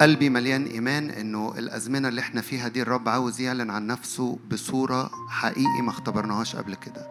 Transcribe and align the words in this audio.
قلبي 0.00 0.30
مليان 0.30 0.64
إيمان 0.64 1.10
إنه 1.10 1.54
الأزمنة 1.58 2.08
اللي 2.08 2.20
إحنا 2.20 2.40
فيها 2.40 2.68
دي 2.68 2.82
الرب 2.82 3.08
عاوز 3.08 3.40
يعلن 3.40 3.70
عن 3.70 3.86
نفسه 3.86 4.38
بصورة 4.50 5.10
حقيقي 5.28 5.82
ما 5.82 5.90
اختبرناهاش 5.90 6.56
قبل 6.56 6.74
كده. 6.74 7.08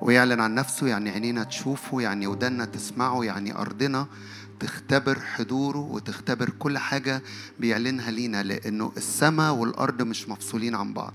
ويعلن 0.00 0.40
عن 0.40 0.54
نفسه 0.54 0.86
يعني 0.86 1.10
عينينا 1.10 1.44
تشوفه 1.44 2.00
يعني 2.00 2.26
ودنا 2.26 2.64
تسمعه 2.64 3.24
يعني 3.24 3.54
أرضنا 3.58 4.06
تختبر 4.60 5.20
حضوره 5.20 5.78
وتختبر 5.78 6.50
كل 6.50 6.78
حاجة 6.78 7.22
بيعلنها 7.60 8.10
لينا 8.10 8.42
لأنه 8.42 8.92
السماء 8.96 9.52
والأرض 9.54 10.02
مش 10.02 10.28
مفصولين 10.28 10.74
عن 10.74 10.92
بعض. 10.92 11.14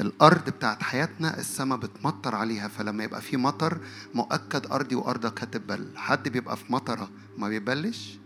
الأرض 0.00 0.50
بتاعت 0.50 0.82
حياتنا 0.82 1.38
السماء 1.38 1.78
بتمطر 1.78 2.34
عليها 2.34 2.68
فلما 2.68 3.04
يبقى 3.04 3.20
في 3.20 3.36
مطر 3.36 3.78
مؤكد 4.14 4.66
أرضي 4.72 4.94
وأرضك 4.94 5.42
هتبل 5.42 5.88
حد 5.96 6.28
بيبقى 6.28 6.56
في 6.56 6.72
مطرة 6.72 7.10
ما 7.38 7.48
بيبلش؟ 7.48 8.18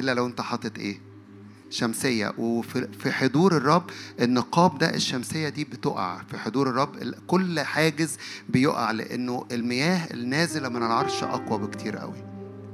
إلا 0.00 0.14
لو 0.14 0.26
أنت 0.26 0.40
حاطط 0.40 0.78
إيه؟ 0.78 1.00
شمسية. 1.70 2.32
وفي 2.38 2.88
في 3.00 3.12
حضور 3.12 3.56
الرب 3.56 3.90
النقاب 4.20 4.78
ده 4.78 4.94
الشمسية 4.94 5.48
دي 5.48 5.64
بتقع. 5.64 6.20
في 6.30 6.38
حضور 6.38 6.68
الرب 6.68 6.94
ال- 7.02 7.26
كل 7.26 7.60
حاجز 7.60 8.16
بيقع 8.48 8.90
لأنه 8.90 9.46
المياه 9.52 10.08
النازلة 10.14 10.68
من 10.68 10.76
العرش 10.82 11.22
أقوى 11.22 11.58
بكتير 11.58 11.96
قوي. 11.96 12.24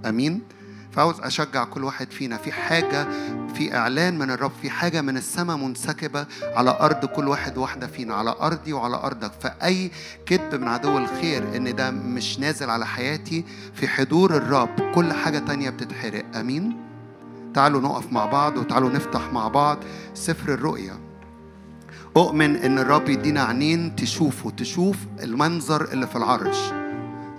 أمين؟ 0.09 0.43
فعاوز 0.93 1.21
أشجع 1.21 1.65
كل 1.65 1.85
واحد 1.85 2.11
فينا. 2.11 2.37
في 2.37 2.53
حاجة 2.53 3.09
في 3.55 3.77
إعلان 3.77 4.19
من 4.19 4.31
الرب 4.31 4.53
في 4.63 4.71
حاجة 4.71 5.01
من 5.03 5.17
السماء 5.17 5.57
منسكبة 5.57 6.27
على 6.43 6.71
أرض 6.81 7.05
كل 7.05 7.29
واحد 7.29 7.59
واحدة 7.59 7.87
فينا 7.87 8.15
على 8.15 8.35
أرضي 8.41 8.73
وعلى 8.73 8.97
أرضك. 8.97 9.33
فأي 9.41 9.91
كذب 10.27 10.55
من 10.61 10.69
عدو 10.69 10.99
الخير 10.99 11.57
إن 11.57 11.75
ده 11.77 11.91
مش 11.91 12.39
نازل 12.39 12.71
على 12.71 12.87
حياتي 12.87 13.45
في 13.75 13.89
حضور 13.89 14.37
الرب 14.37 14.93
كل 14.95 15.13
حاجة 15.13 15.39
تانية 15.39 15.71
بتتحرق. 15.71 16.37
أمين؟ 16.37 16.86
تعالوا 17.57 17.81
نقف 17.81 18.13
مع 18.13 18.27
بعض 18.27 18.57
وتعالوا 18.57 18.91
نفتح 18.91 19.33
مع 19.33 19.49
بعض 19.49 19.79
سفر 20.15 20.55
الرؤيا. 20.55 20.99
أؤمن 22.17 22.57
إن 22.57 22.79
الرب 22.79 23.09
يدينا 23.09 23.43
عينين 23.43 23.97
تشوفه 23.97 24.51
تشوف 24.51 24.97
المنظر 25.23 25.93
اللي 25.93 26.07
في 26.07 26.17
العرش. 26.17 26.57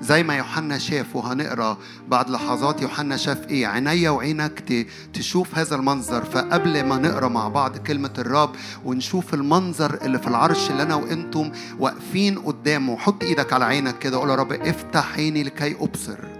زي 0.01 0.23
ما 0.23 0.37
يوحنا 0.37 0.77
شاف 0.77 1.15
وهنقرأ 1.15 1.77
بعد 2.07 2.29
لحظات 2.29 2.81
يوحنا 2.81 3.17
شاف 3.17 3.47
إيه. 3.49 3.67
عينيا 3.67 4.09
وعينك 4.09 4.85
تشوف 5.13 5.57
هذا 5.57 5.75
المنظر. 5.75 6.25
فقبل 6.25 6.83
ما 6.85 6.97
نقرأ 6.97 7.27
مع 7.27 7.47
بعض 7.47 7.77
كلمة 7.77 8.13
الرب 8.17 8.49
ونشوف 8.85 9.33
المنظر 9.33 9.99
اللي 10.01 10.19
في 10.19 10.27
العرش 10.27 10.71
اللي 10.71 10.83
أنا 10.83 10.95
وأنتم 10.95 11.51
واقفين 11.79 12.39
قدامه 12.39 12.97
حط 12.97 13.23
إيدك 13.23 13.53
على 13.53 13.65
عينك 13.65 13.99
كده 13.99 14.17
قول 14.17 14.29
يا 14.29 14.35
رب 14.35 14.51
افتح 14.51 15.15
عيني 15.15 15.43
لكي 15.43 15.75
أبصر. 15.79 16.36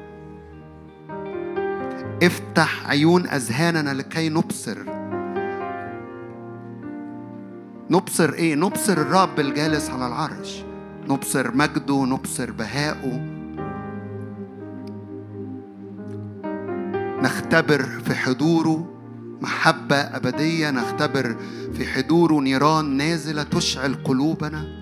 افتح 2.23 2.89
عيون 2.89 3.27
أذهاننا 3.27 3.93
لكي 3.93 4.29
نبصر. 4.29 4.77
نبصر 7.89 8.33
إيه؟ 8.33 8.55
نبصر 8.55 8.93
الرب 8.93 9.39
الجالس 9.39 9.89
على 9.89 10.07
العرش. 10.07 10.63
نبصر 11.09 11.55
مجده 11.55 12.05
نبصر 12.05 12.51
بهائه. 12.51 13.37
نختبر 17.21 17.83
في 17.83 18.15
حضوره 18.15 18.93
محبة 19.41 19.95
أبدية. 19.95 20.71
نختبر 20.71 21.35
في 21.73 21.85
حضوره 21.85 22.41
نيران 22.41 22.97
نازلة 22.97 23.43
تشعل 23.43 23.93
قلوبنا. 23.93 24.76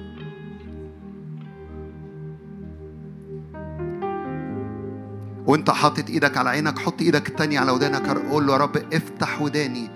وانت 5.48 5.70
حاطط 5.72 6.10
إيدك 6.10 6.38
على 6.38 6.50
عينك 6.50 6.80
حط 6.80 7.02
إيدك 7.02 7.30
التانية 7.30 7.60
على 7.60 7.72
ودانك. 7.72 8.10
قول 8.10 8.48
له 8.48 8.54
يا 8.54 8.58
رب 8.58 8.78
افتح 8.94 9.42
وداني 9.42 9.90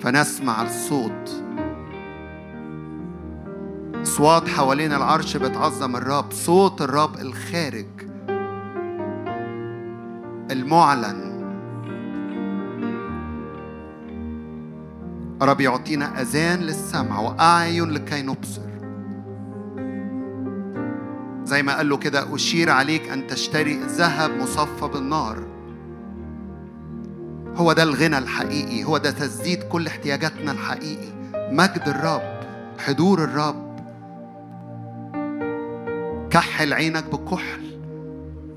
فنسمع 0.00 0.62
الصوت. 0.62 1.42
اصوات 4.02 4.48
حوالين 4.48 4.92
العرش 4.92 5.36
بتعظم 5.36 5.96
الرب 5.96 6.32
صوت 6.32 6.82
الرب 6.82 7.20
الخارج. 7.20 7.86
المعلن. 10.50 11.30
رب 15.42 15.60
يعطينا 15.60 16.20
أذان 16.20 16.60
للسمع 16.60 17.20
وأعين 17.20 17.90
لكي 17.90 18.22
نبصر. 18.22 18.69
زي 21.50 21.62
ما 21.62 21.76
قال 21.76 21.88
له 21.88 21.96
كده 21.96 22.34
أشير 22.34 22.70
عليك 22.70 23.08
أن 23.08 23.26
تشتري 23.26 23.74
ذهب 23.76 24.30
مصفى 24.30 24.88
بالنار. 24.88 25.38
هو 27.56 27.72
ده 27.72 27.82
الغنى 27.82 28.18
الحقيقي 28.18 28.84
هو 28.84 28.98
ده 28.98 29.10
تسديد 29.10 29.62
كل 29.62 29.86
احتياجاتنا 29.86 30.52
الحقيقي 30.52 31.08
مجد 31.34 31.82
الرب 31.86 32.40
حضور 32.78 33.24
الرب. 33.24 33.80
كحل 36.30 36.72
عينك 36.72 37.04
بكحل 37.04 37.80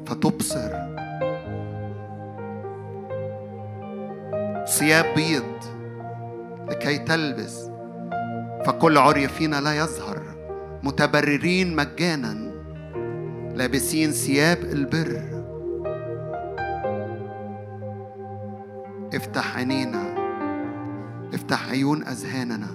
فتبصر. 0.08 0.70
ثياب 4.68 5.16
بيض 5.16 5.54
لكي 6.70 6.98
تلبس 6.98 7.60
فكل 8.66 8.98
عري 8.98 9.28
فينا 9.28 9.62
لا 9.62 9.78
يظهر 9.78 10.22
متبررين 10.84 11.76
مجانا. 11.76 12.53
لابسين 13.56 14.12
ثياب 14.12 14.58
البر. 14.58 15.22
افتح 19.14 19.58
عينينا. 19.58 20.14
افتح 21.34 21.70
عيون 21.70 22.04
أذهاننا. 22.04 22.68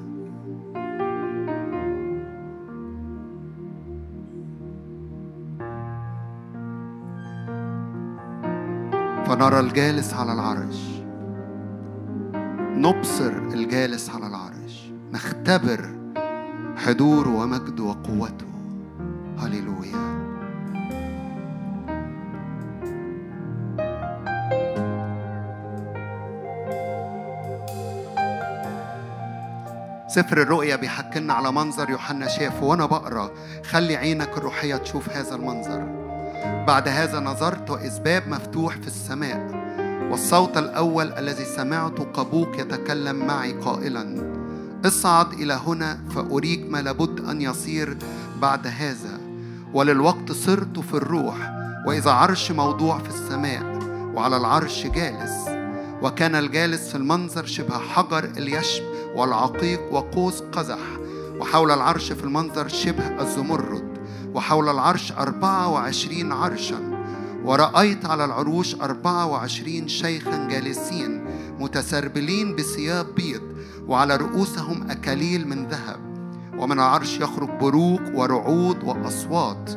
فنرى 9.27 9.61
الجالس 9.61 10.15
على 10.15 10.33
العرش. 10.33 11.03
نبصر 12.77 13.33
الجالس 13.33 14.11
على 14.11 14.27
العرش. 14.27 14.93
نختبر 15.12 15.88
حضوره 16.77 17.28
ومجده 17.28 17.84
وقوته. 17.84 18.47
هللويا. 19.38 20.28
سفر 30.09 30.43
الرؤيا 30.43 30.77
بيحكي 30.77 31.21
لنا 31.21 31.35
على 31.35 31.53
منظر 31.53 31.91
يوحنا 31.91 32.29
شافه 32.29 32.65
وأنا 32.65 32.87
بقرا. 32.87 33.31
خلي 33.71 33.97
عينك 33.97 34.39
الروحية 34.39 34.77
تشوف 34.77 35.11
هذا 35.11 35.35
المنظر. 35.35 35.87
بعد 36.67 36.89
هذا 36.89 37.21
نظرت 37.21 37.71
واذ 37.71 38.01
باب 38.01 38.29
مفتوح 38.29 38.77
في 38.77 38.87
السماء. 38.87 39.69
والصوت 40.11 40.57
الأول 40.57 41.13
الذي 41.13 41.45
سمعته 41.45 42.05
قبوق 42.05 42.61
يتكلم 42.61 43.27
معي 43.27 43.53
قائلا. 43.53 44.33
اصعد 44.87 45.33
إلى 45.33 45.61
هنا 45.67 45.99
فأريك 46.15 46.71
ما 46.71 46.83
لابد 46.83 47.29
أن 47.29 47.43
يصير 47.43 47.97
بعد 48.41 48.67
هذا. 48.67 49.19
وللوقت 49.75 50.33
صرت 50.33 50.79
في 50.79 50.95
الروح 50.95 51.37
وإذا 51.87 52.11
عرش 52.11 52.53
موضوع 52.53 52.99
في 52.99 53.09
السماء 53.09 53.63
وعلى 54.15 54.37
العرش 54.37 54.87
جالس. 54.87 55.58
وكان 56.03 56.35
الجالس 56.35 56.89
في 56.89 56.95
المنظر 56.95 57.47
شبه 57.47 57.79
حجر 57.79 58.25
اليشب 58.25 58.83
والعقيق 59.15 59.81
وقوس 59.93 60.43
قزح 60.53 60.79
وحول 61.41 61.71
العرش 61.71 62.13
في 62.13 62.25
المنظر 62.25 62.69
شبه 62.69 63.23
الزمرد 63.23 63.99
وحول 64.35 64.69
العرش 64.69 65.13
أربعة 65.13 65.69
وعشرين 65.69 66.33
عرشا 66.33 66.99
ورأيت 67.45 68.07
على 68.07 68.25
العروش 68.25 68.75
أربعة 68.75 69.27
وعشرين 69.27 69.89
شيخا 69.89 70.49
جالسين 70.49 71.25
متسربلين 71.59 72.56
بثياب 72.56 73.15
بيض 73.15 73.43
وعلى 73.87 74.17
رؤوسهم 74.17 74.91
أكاليل 74.91 75.49
من 75.49 75.67
ذهب 75.67 76.01
ومن 76.59 76.73
العرش 76.73 77.19
يخرج 77.21 77.49
بروق 77.61 78.01
ورعود 78.15 78.85
وأصوات 78.85 79.71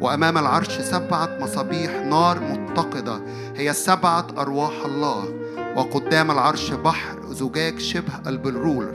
وأمام 0.00 0.38
العرش 0.38 0.78
سبعة 0.80 1.38
مصابيح 1.40 1.90
نار 1.90 2.40
متقدة 2.40 3.20
هي 3.56 3.72
سبعة 3.72 4.26
أرواح 4.38 4.72
الله. 4.84 5.37
وقدام 5.78 6.30
العرش 6.30 6.70
بحر 6.72 7.18
زجاج 7.30 7.78
شبه 7.78 8.12
البلرول 8.26 8.88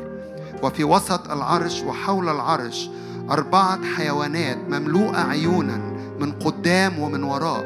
وفي 0.64 0.84
وسط 0.84 1.32
العرش 1.32 1.82
وحول 1.82 2.30
العرش 2.30 2.90
أربعة 3.32 3.80
حيوانات 3.96 4.58
مملوءة 4.58 5.18
عيونا 5.30 5.78
من 6.20 6.32
قدام 6.32 7.00
ومن 7.00 7.24
وراء 7.24 7.66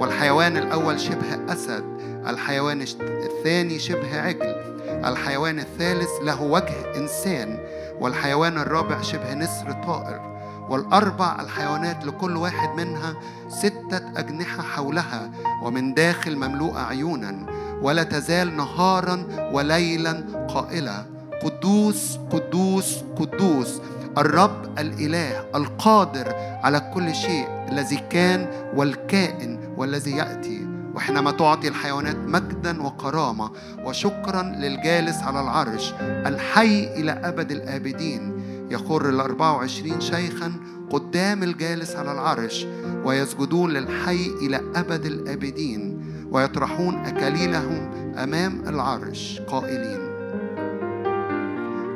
والحيوان 0.00 0.56
الأول 0.56 1.00
شبه 1.00 1.52
أسد 1.52 1.84
الحيوان 2.26 2.82
الثاني 3.00 3.78
شبه 3.78 4.20
عجل 4.20 4.54
الحيوان 5.04 5.58
الثالث 5.58 6.10
له 6.22 6.42
وجه 6.42 6.96
إنسان 6.96 7.58
والحيوان 8.00 8.58
الرابع 8.58 9.02
شبه 9.02 9.34
نسر 9.34 9.72
طائر 9.86 10.30
والأربع 10.70 11.36
الحيوانات 11.40 12.04
لكل 12.04 12.36
واحد 12.36 12.68
منها 12.76 13.14
ستة 13.48 14.00
أجنحة 14.16 14.62
حولها 14.62 15.30
ومن 15.62 15.94
داخل 15.94 16.36
مملوءة 16.36 16.78
عيونا 16.78 17.46
ولا 17.82 18.02
تزال 18.02 18.56
نهارا 18.56 19.26
وليلا 19.52 20.24
قائلة 20.48 21.06
قدوس 21.42 22.18
قدوس 22.30 23.04
قدوس. 23.16 23.80
الرب 24.18 24.78
الإله 24.78 25.44
القادر 25.54 26.34
على 26.62 26.90
كل 26.94 27.14
شيء 27.14 27.46
الذي 27.72 27.96
كان 28.10 28.46
والكائن 28.76 29.74
والذي 29.76 30.10
يأتي. 30.10 30.66
وحينما 30.94 31.30
تعطي 31.30 31.68
الحيوانات 31.68 32.16
مجدا 32.16 32.82
وكرامة 32.82 33.50
وشكرا 33.84 34.42
للجالس 34.42 35.16
على 35.22 35.40
العرش 35.40 35.92
الحي 36.02 36.84
إلى 36.84 37.12
أبد 37.12 37.50
الآبدين 37.50 38.42
يخر 38.70 39.08
الأربعة 39.08 39.56
وعشرين 39.56 40.00
شيخا 40.00 40.52
قدام 40.90 41.42
الجالس 41.42 41.96
على 41.96 42.12
العرش 42.12 42.66
ويسجدون 43.04 43.70
للحي 43.70 44.30
إلى 44.42 44.56
أبد 44.56 45.06
الآبدين. 45.06 45.99
ويطرحون 46.30 46.94
أكاليلهم 46.94 47.90
أمام 48.18 48.68
العرش 48.68 49.40
قائلين. 49.46 50.00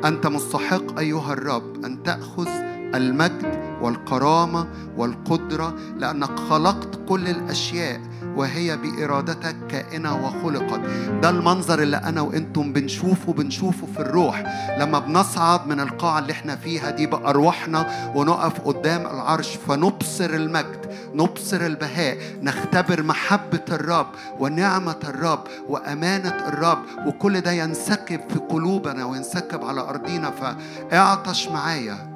أنت 0.05 0.27
مستحق 0.27 0.99
أيها 0.99 1.33
الرب 1.33 1.85
أن 1.85 2.03
تأخذ 2.03 2.47
المجد 2.95 3.59
والكرامة 3.81 4.67
والقدرة 4.97 5.75
لأنك 5.97 6.39
خلقت 6.39 6.99
كل 7.09 7.27
الأشياء 7.27 8.01
وهي 8.35 8.77
بإرادتك 8.77 9.55
كائنة 9.69 10.25
وخلقت. 10.25 10.79
ده 11.21 11.29
المنظر 11.29 11.81
اللي 11.81 11.97
أنا 11.97 12.21
وإنتم 12.21 12.73
بنشوفه 12.73 13.33
بنشوفه 13.33 13.87
في 13.95 13.99
الروح. 13.99 14.43
لما 14.79 14.99
بنصعد 14.99 15.67
من 15.67 15.79
القاعة 15.79 16.19
اللي 16.19 16.31
إحنا 16.33 16.55
فيها 16.55 16.89
دي 16.89 17.05
بأرواحنا 17.07 18.11
ونقف 18.15 18.61
قدام 18.61 19.01
العرش 19.01 19.55
فنبصر 19.67 20.29
المجد 20.29 20.85
نبصر 21.13 21.65
البهاء 21.65 22.17
نختبر 22.41 23.03
محبة 23.03 23.63
الرب 23.71 24.07
ونعمة 24.39 24.95
الرب 25.03 25.43
وأمانة 25.69 26.47
الرب 26.47 26.79
وكل 27.05 27.41
ده 27.41 27.51
ينسكب 27.51 28.19
في 28.29 28.39
قلوبنا 28.39 29.05
وينسكب 29.05 29.63
على 29.65 29.81
أرضنا 29.81 30.31
فاعطش 30.31 31.47
معايا 31.47 32.15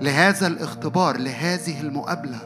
لهذا 0.00 0.46
الاختبار 0.46 1.16
لهذه 1.18 1.80
المقابلة. 1.80 2.38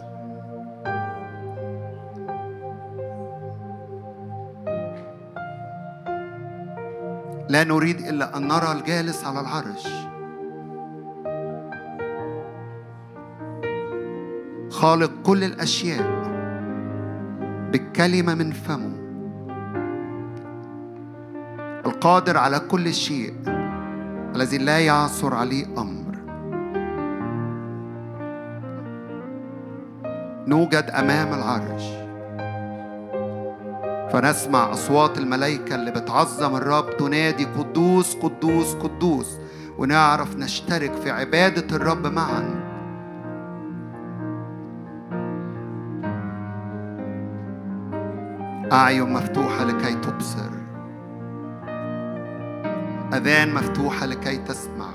لا 7.48 7.64
نريد 7.64 8.00
إلا 8.00 8.36
أن 8.36 8.48
نرى 8.48 8.72
الجالس 8.72 9.24
على 9.24 9.40
العرش. 9.40 9.86
خالق 14.70 15.10
كل 15.22 15.44
الأشياء 15.44 16.06
بالكلمة 17.72 18.34
من 18.34 18.50
فمه. 18.50 18.96
القادر 21.86 22.36
على 22.36 22.58
كل 22.58 22.94
شيء 22.94 23.34
الذي 24.34 24.58
لا 24.58 24.78
يعثر 24.78 25.34
عليه 25.34 25.66
أمر. 25.78 26.16
نوجد 30.48 30.90
أمام 30.90 31.34
العرش. 31.34 32.05
فنسمع 34.16 34.72
أصوات 34.72 35.18
الملائكة 35.18 35.74
اللي 35.74 35.90
بتعظم 35.90 36.56
الرب 36.56 36.96
تنادي 36.96 37.44
قدوس 37.44 38.14
قدوس 38.14 38.74
قدوس 38.74 39.38
ونعرف 39.78 40.36
نشترك 40.36 40.92
في 40.94 41.10
عبادة 41.10 41.76
الرب 41.76 42.06
معا. 42.06 42.66
أعين 48.72 49.12
مفتوحة 49.12 49.64
لكي 49.64 49.94
تبصر. 49.94 50.50
أذان 53.14 53.54
مفتوحة 53.54 54.06
لكي 54.06 54.36
تسمع. 54.36 54.90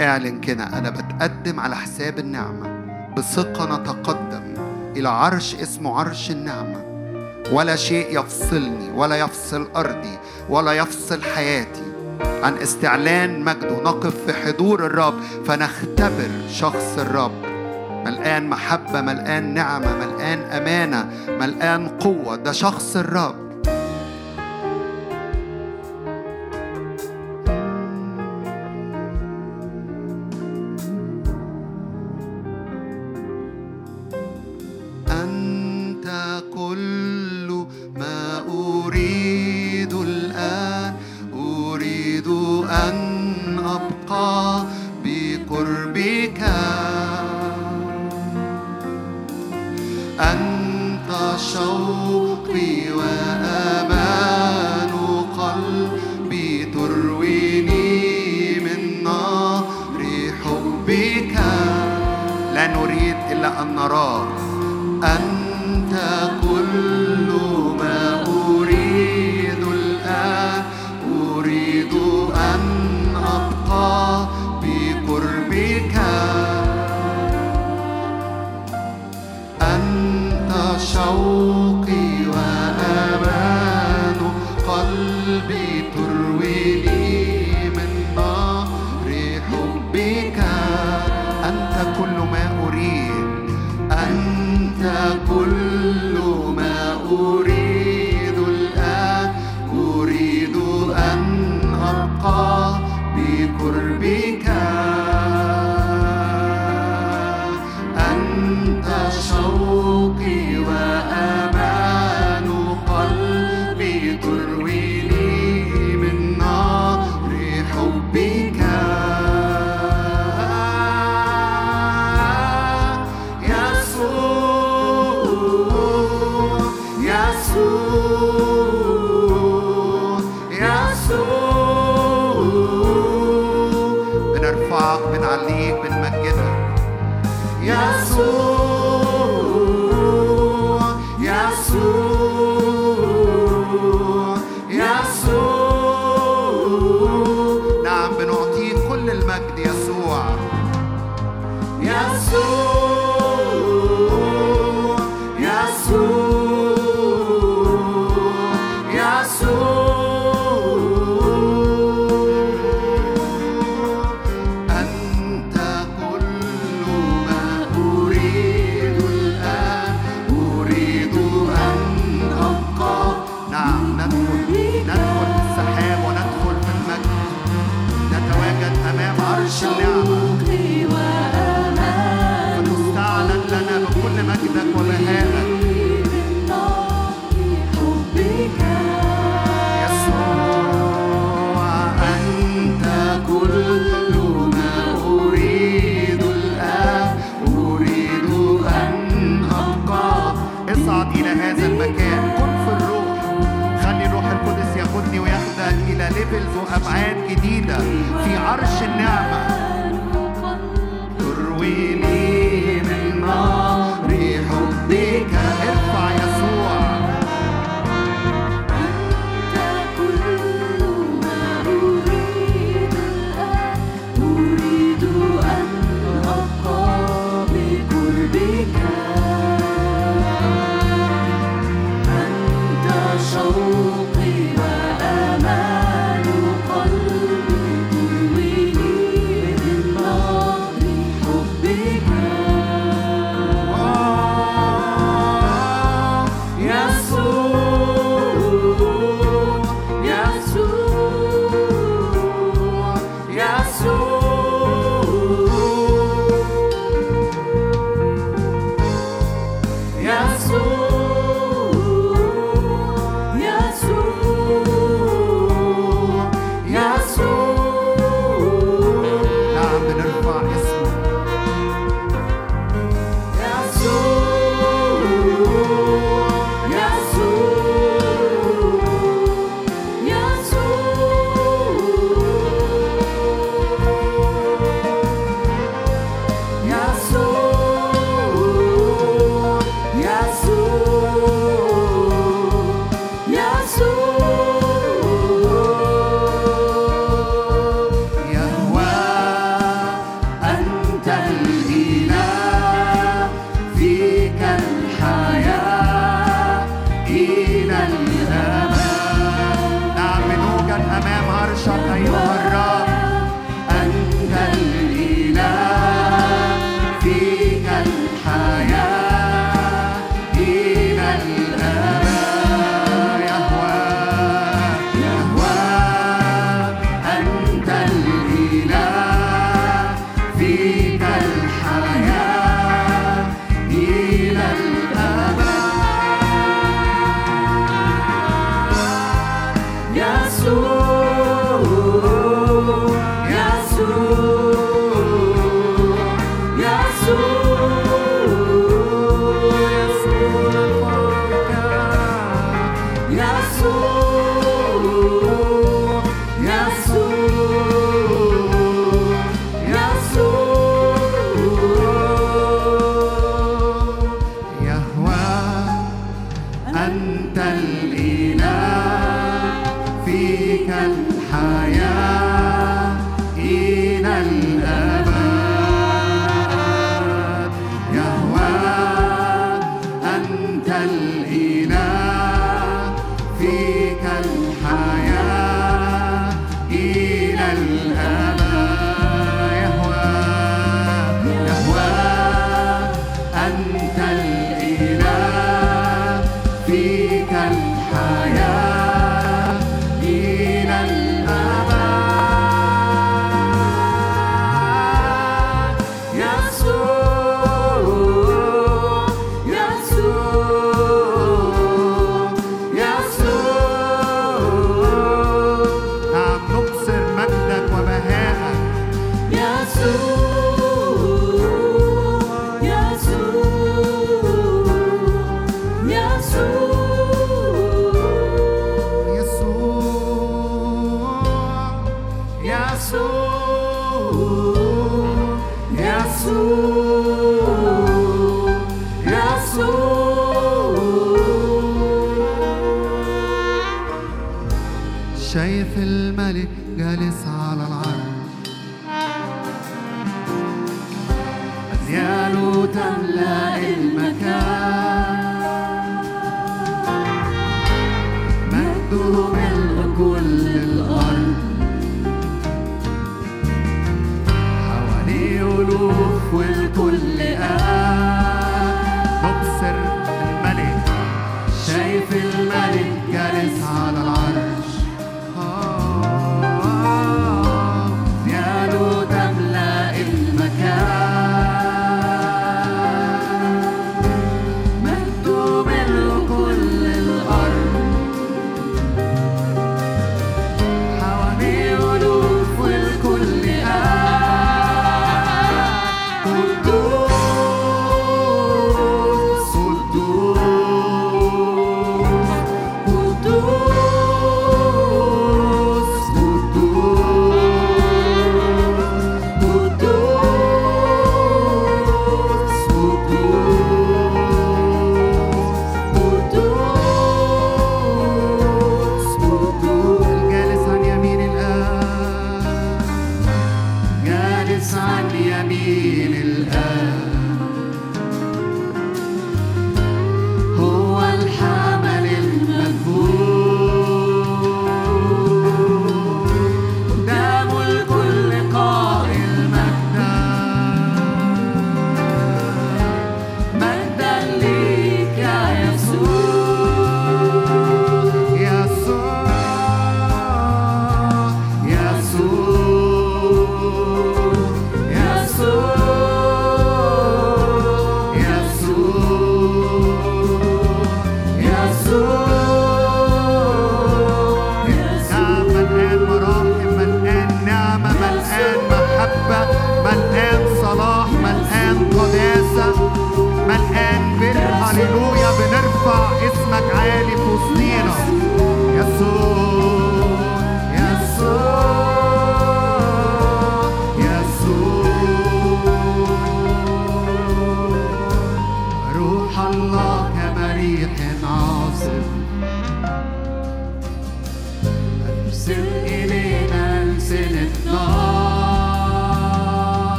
اعلن 0.00 0.40
كده 0.40 0.78
أنا 0.78 0.90
بتقدم 0.90 1.60
على 1.60 1.76
حساب 1.76 2.18
النعمة. 2.18 2.77
بثقة 3.18 3.78
نتقدم. 3.78 4.54
إلى 4.96 5.08
عرش 5.08 5.54
اسمه 5.54 5.98
عرش 5.98 6.30
النعمة. 6.30 6.84
ولا 7.52 7.76
شيء 7.76 8.20
يفصلني 8.20 8.90
ولا 8.94 9.16
يفصل 9.16 9.68
أرضي 9.76 10.18
ولا 10.48 10.72
يفصل 10.72 11.22
حياتي. 11.22 11.82
عن 12.42 12.56
استعلان 12.56 13.40
مجده 13.40 13.82
نقف 13.82 14.14
في 14.26 14.32
حضور 14.32 14.86
الرب 14.86 15.14
فنختبر 15.46 16.30
شخص 16.52 16.98
الرب. 16.98 17.32
ملقان 18.06 18.48
محبة 18.48 19.00
ملقان 19.00 19.54
نعمة 19.54 19.96
ملقان 19.96 20.38
أمانة 20.38 21.10
ملقان 21.28 21.88
قوة. 21.88 22.36
ده 22.36 22.52
شخص 22.52 22.96
الرب. 22.96 23.47
أنت 50.20 51.38
شوقي 51.52 52.92
وأمان 52.92 54.90
قلبي 55.38 56.64
ترويني 56.64 58.60
من 58.60 59.04
نار 59.04 59.64
حبك. 60.44 61.34
لا 62.54 62.66
نريد 62.66 63.16
إلا 63.30 63.62
أن 63.62 63.74
نراك 63.74 64.28
أنت 65.04 65.94
كل 66.42 67.07
saúde. 80.98 81.77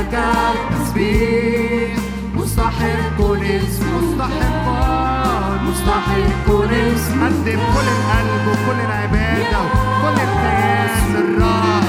وحدك 0.00 0.18
التسبيح 0.70 1.90
مستحق 2.34 3.20
اسم 3.20 3.86
مستحق 4.02 4.66
مستحق 5.64 6.46
اسم 6.50 7.24
قدم 7.24 7.60
كل 7.74 7.88
القلب 7.96 8.44
وكل 8.48 8.80
العبادة 8.80 9.60
وكل 9.60 10.20
الكيان 10.20 11.14
للرب 11.14 11.84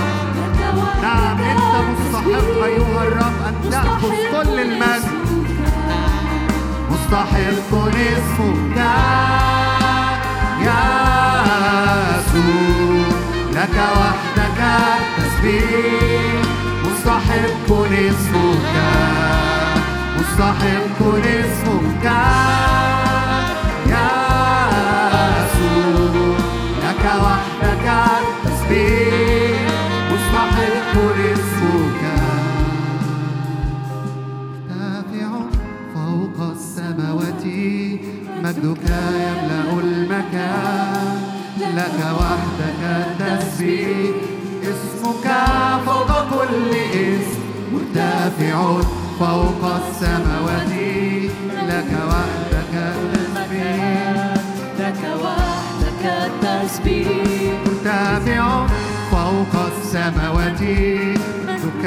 نعم 1.02 1.38
أنت 1.38 1.74
مستحق 1.90 2.64
أيها 2.64 3.04
الرب 3.04 3.38
أن 3.48 3.56
تأخذ 3.72 4.16
كل 4.32 4.60
المجد 4.60 5.22
مستحق 6.92 7.72
اسمك 7.88 8.78
يسوع 12.22 13.06
لك 13.54 13.76
وحدك 13.98 14.60
التسبيح 15.00 16.41
مستحق 17.02 17.70
اسمك 17.92 18.76
مستحق 20.18 21.00
اسمك. 21.26 22.06
يسوع 25.42 26.36
لك 26.84 27.04
وحدك 27.24 27.86
التسبيح. 28.22 29.72
مستحق 30.12 30.94
اسمك. 31.34 32.04
مرتفع 34.70 35.32
فوق 35.94 36.52
السماوات 36.52 37.46
مجدك 38.44 38.90
يملأ 39.26 39.80
المكان. 39.84 41.18
لك 41.78 42.00
وحدك 42.20 42.82
التسبيح. 42.84 44.31
اسمك 45.12 45.28
فوق 45.86 46.12
كل 46.30 46.72
اسم 46.92 47.42
مرتفع 47.74 48.58
فوق 49.20 49.64
السماوات. 49.82 50.74
لك 51.70 51.92
وحدك 52.10 52.74
التسبيح. 52.74 54.36
لك 54.80 55.04
وحدك 55.24 56.04
التسبيح. 56.06 57.54
مرتفع 57.66 58.68
فوق 59.12 59.54
السماوات. 59.72 60.62
مجدك 61.48 61.86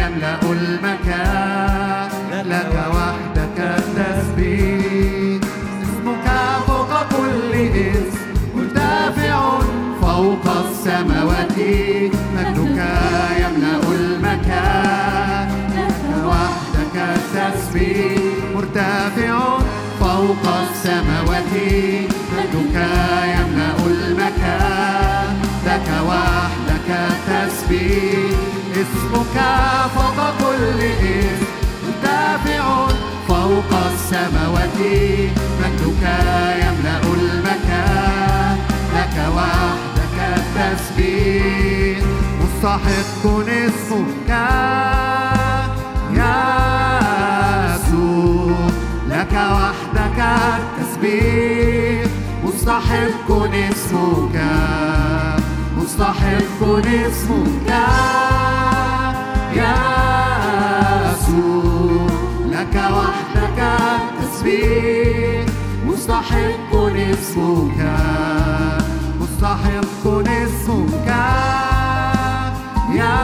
يملأ 0.00 0.42
المكان. 0.52 2.10
لك 2.50 2.74
وحدك 2.94 3.58
التسبيح. 3.58 5.40
اسمك 5.82 6.26
فوق 6.66 6.92
كل 7.16 7.52
اسم 7.54 8.18
مرتفع 8.56 9.58
فوق 10.00 10.46
السماوات. 10.64 11.55
مرتفع 18.56 19.58
فوق 20.00 20.44
السماوات. 20.62 21.52
مجدك 22.36 22.76
يملأ 23.34 23.76
المكان. 23.86 25.36
لك 25.66 25.88
وحدك 26.08 26.88
التسبيح 26.90 28.38
اسمك 28.72 29.36
فوق 29.94 30.18
كل 30.40 30.80
اسم 30.80 31.46
مرتفع 31.84 32.86
فوق 33.28 33.70
السماوات. 33.92 34.78
مجدك 35.60 36.04
يملأ 36.62 37.00
المكان. 37.14 38.56
لك 38.96 39.16
وحدك 39.36 40.18
التسبيح 40.36 41.98
مستحق 42.40 43.22
اسمك. 43.48 44.30
مستحق 52.76 53.30
اسمك. 53.54 54.36
مستحق 55.76 56.60
اسمك. 56.86 57.70
يا 59.56 59.76
يسوع 61.04 62.06
لك 62.46 62.74
وحدك 62.96 63.58
التسبيح 63.58 65.46
مستحق 65.86 66.72
اسمك. 66.74 67.80
مستحق 69.20 70.04
اسمك. 70.28 71.08
يا 72.94 73.18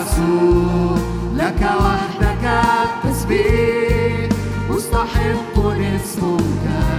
يسوع 0.00 0.96
لك 1.34 1.62
وحدك 1.80 2.44
التسبيح 2.44 4.28
مستحق 4.70 5.56
اسمك. 5.56 6.93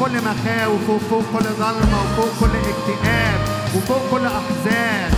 كل 0.00 0.12
مخاوف 0.12 0.90
وفوق 0.90 1.22
كل 1.32 1.44
ظلمة 1.44 1.98
وفوق 2.02 2.30
كل 2.40 2.56
اكتئاب 2.56 3.40
وفوق 3.76 4.10
كل 4.10 4.26
أحزان. 4.26 5.15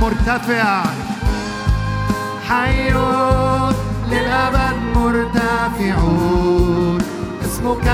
مرتفع 0.00 0.82
حي 2.48 2.90
للأبد 4.10 4.76
مرتفعون 4.96 6.98
اسمك 7.44 7.86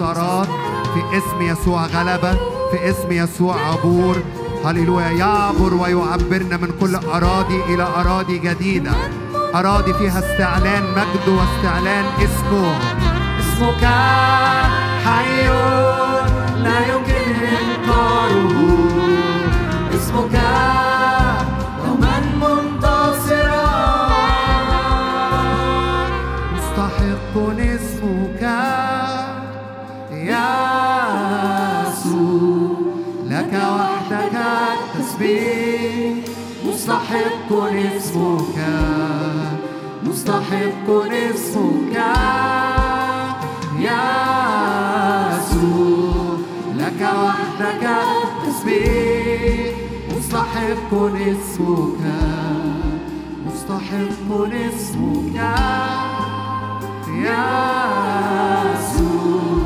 انتصارات 0.00 0.48
في 0.94 1.18
اسم 1.18 1.42
يسوع 1.42 1.86
غلبة 1.86 2.32
في 2.70 2.90
اسم 2.90 3.12
يسوع 3.12 3.56
عبور. 3.60 4.16
هللويا. 4.64 5.10
يعبر 5.10 5.74
ويعبرنا 5.74 6.56
من 6.56 6.72
كل 6.80 6.96
أراضي 6.96 7.60
إلى 7.68 7.82
أراضي 7.82 8.38
جديدة. 8.38 8.90
أراضي 9.54 9.94
فيها 9.94 10.18
استعلان 10.18 10.82
مجد 10.82 11.28
واستعلان 11.28 12.04
اسمه. 12.18 12.78
اسمك 13.40 13.84
حي 15.04 15.48
لا 16.62 16.78
يمكن 16.86 17.34
إنكاره. 17.44 18.54
اسمك 19.94 20.34
مستحق 40.50 40.90
اسمك 41.12 41.94
يا 43.78 44.02
يسوع 45.30 46.38
لك 46.76 47.00
وحدك 47.24 47.84
التسبيح. 47.86 49.74
مستحق 50.16 50.92
يا 57.24 57.46
يسوع 58.74 59.62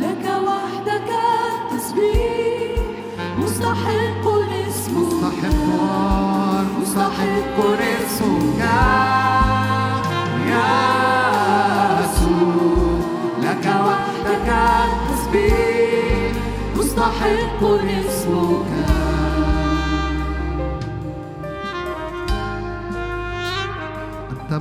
لك 0.00 0.24
وحدك 0.46 1.10
التسبيح. 1.50 2.78
مستحق 3.38 4.24
اسمك 4.68 4.96
مستحق 4.96 5.50
مستحق 6.80 7.58
اسمك 7.80 8.60
اسمك 17.30 18.70
أنت 24.30 24.52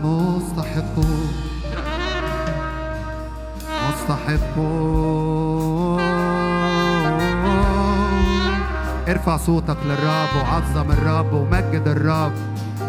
ارفع 9.10 9.38
صوتك 9.38 9.78
للرب 9.86 10.36
وعظم 10.36 10.92
الرب 10.92 11.34
ومجد 11.34 11.88
الرب. 11.88 12.32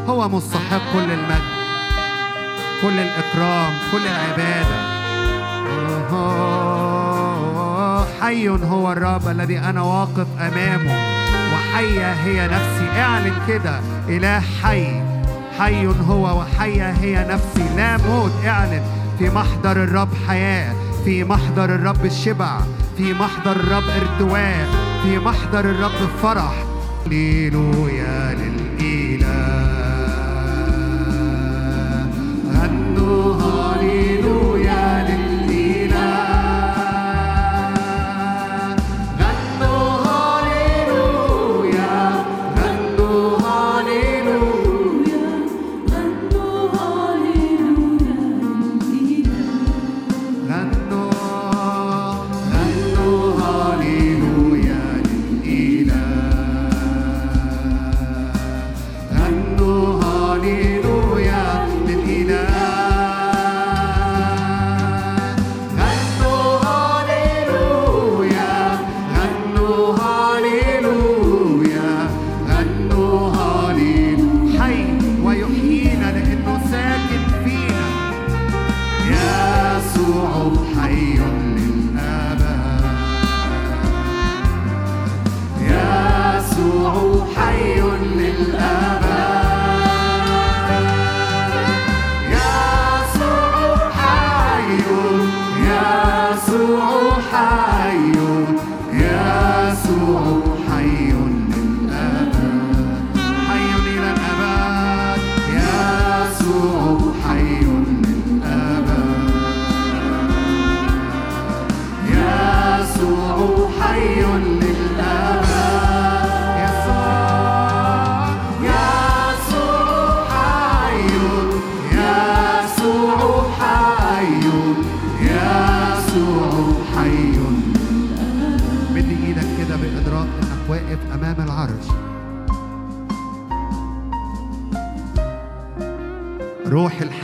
هو 0.08 0.28
مستحق 0.28 0.92
كل 0.92 1.10
المجد 1.12 1.60
كل 2.82 2.98
الإكرام 2.98 3.72
كل 3.92 4.06
العبادة. 4.06 4.80
آه، 6.12 6.49
حي 8.30 8.48
هو 8.48 8.92
الرب 8.92 9.28
الذي 9.28 9.58
أنا 9.58 9.82
واقف 9.82 10.26
أمامه 10.40 10.98
وحية 11.52 12.12
هي 12.12 12.48
نفسي. 12.48 13.00
اعلن 13.00 13.32
كده 13.48 13.80
إله 14.08 14.40
حي. 14.62 15.02
حي 15.58 15.86
هو 15.86 16.40
وحية 16.40 16.90
هي 16.90 17.26
نفسي. 17.30 17.76
لا 17.76 17.96
موت. 17.96 18.32
اعلن. 18.46 18.82
في 19.18 19.30
محضر 19.30 19.84
الرب 19.84 20.08
حياة 20.28 20.74
في 21.04 21.24
محضر 21.24 21.64
الرب 21.64 22.04
الشبع 22.04 22.60
في 22.96 23.12
محضر 23.12 23.52
الرب 23.52 23.84
ارتواء 23.88 24.68
في 25.02 25.18
محضر 25.18 25.60
الرب 25.60 26.08
فرح. 26.22 26.64
هللويا 27.06 28.34
للإله 28.34 28.49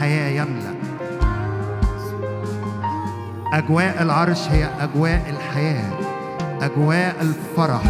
الحياة 0.07 0.43
يملأ. 0.43 0.75
أجواء 3.53 4.03
العرش 4.03 4.49
هي 4.51 4.69
أجواء 4.81 5.23
الحياة 5.31 5.93
أجواء 6.63 7.17
الفرح 7.21 7.83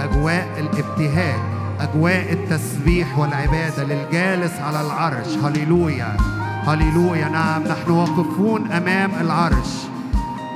أجواء 0.00 0.48
الابتهاج 0.58 1.40
أجواء 1.80 2.32
التسبيح 2.32 3.18
والعبادة 3.18 3.84
للجالس 3.84 4.52
على 4.60 4.80
العرش. 4.80 5.26
هللويا 5.44 6.16
هللويا. 6.66 7.28
نعم 7.28 7.62
نحن 7.62 7.90
واقفون 7.90 8.72
أمام 8.72 9.10
العرش. 9.20 9.72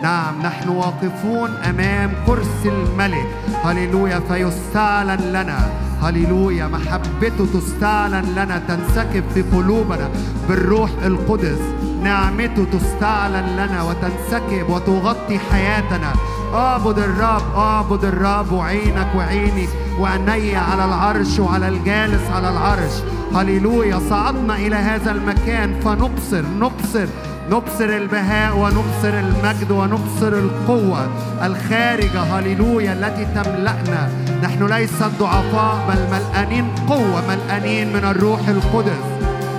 نعم 0.02 0.42
نحن 0.42 0.68
واقفون 0.68 1.50
أمام 1.50 2.12
كرسي 2.26 2.68
الملك. 2.68 3.26
هللويا 3.64 4.20
فيستعلن 4.20 5.33
لنا. 5.33 5.88
هللويا 6.03 6.67
محبته 6.67 7.47
تستعلن 7.55 8.25
لنا 8.37 8.63
تنسكب 8.69 9.25
في 9.35 9.43
قلوبنا 9.43 10.09
بالروح 10.49 10.91
القدس. 11.05 11.59
نعمته 12.03 12.65
تستعلن 12.73 13.47
لنا 13.57 13.83
وتنسكب 13.83 14.71
وتغطي 14.71 15.39
حياتنا. 15.39 16.13
اعبد 16.55 16.99
الرب 16.99 17.43
اعبد 17.57 18.05
الرب 18.05 18.53
وعينك 18.53 19.09
وعيني 19.17 19.69
وعيني 20.01 20.57
على 20.57 20.85
العرش 20.85 21.39
وعلى 21.39 21.69
الجالس 21.69 22.31
على 22.35 22.49
العرش. 22.49 22.93
هللويا 23.35 24.01
صعدنا 24.11 24.57
إلى 24.57 24.77
هذا 24.77 25.11
المكان 25.11 25.81
فنبصر 25.81 26.43
نبصر 26.59 27.07
نبصر 27.51 27.85
البهاء 27.85 28.57
ونبصر 28.57 29.19
المجد 29.19 29.71
ونبصر 29.71 30.33
القوة 30.33 31.09
الخارجة. 31.43 32.21
هللويا 32.21 32.93
التي 32.93 33.25
تملأنا. 33.25 34.28
نحن 34.42 34.66
ليس 34.66 35.03
ضعفاء 35.20 35.77
بل 35.88 36.16
ملآنين 36.16 36.64
قوة 36.88 37.22
ملآنين 37.29 37.92
من 37.92 38.05
الروح 38.05 38.48
القدس. 38.48 39.05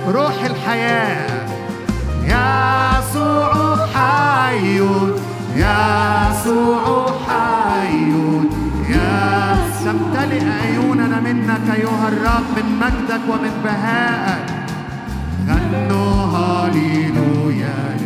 روح 0.08 0.44
الحياة. 0.44 1.48
يسوع 2.24 3.76
حي. 3.94 4.80
يسوع 5.56 7.10
حي. 7.28 8.12
يا 8.90 9.56
تمتلئ 9.84 10.44
عيوننا 10.62 11.20
منك 11.20 11.76
أيها 11.76 12.08
الرب 12.08 12.56
من 12.56 12.78
مجدك 12.80 13.20
ومن 13.30 13.60
بهائك. 13.64 14.50
غنوا 15.48 16.14
هاليلويا 16.36 17.99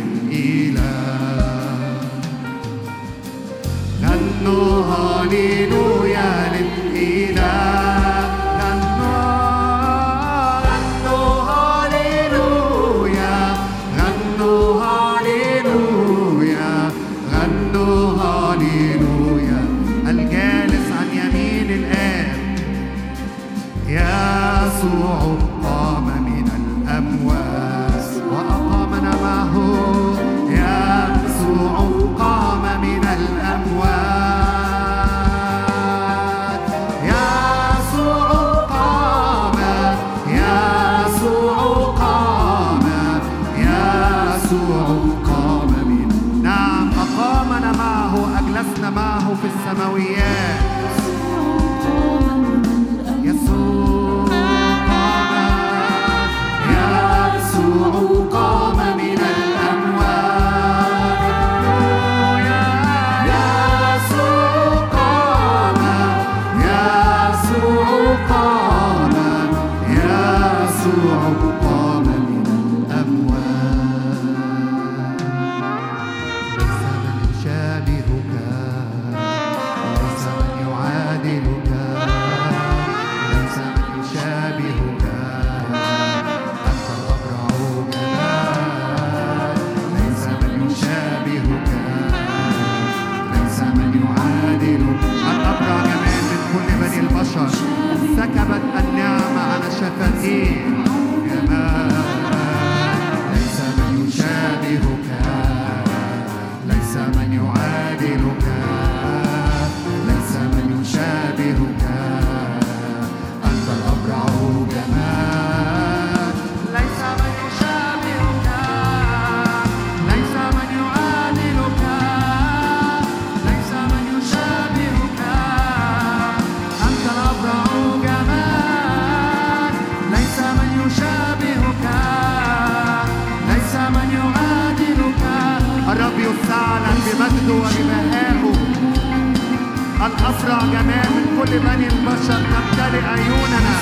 الأسرع 140.45 140.65
جمال 140.65 141.09
من 141.15 141.25
كل 141.37 141.59
بني 141.59 141.87
البشر 141.87 142.41
تمتلئ 142.53 143.05
عيوننا 143.05 143.75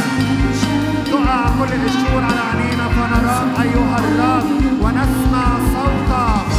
تقع 1.05 1.45
كل 1.59 1.73
الشهور 1.85 2.23
على 2.23 2.41
عينينا 2.51 2.87
فنراك 2.89 3.65
أيها 3.65 3.97
الرب 3.99 4.49
ونسمع 4.81 5.45
صوتك 5.73 6.53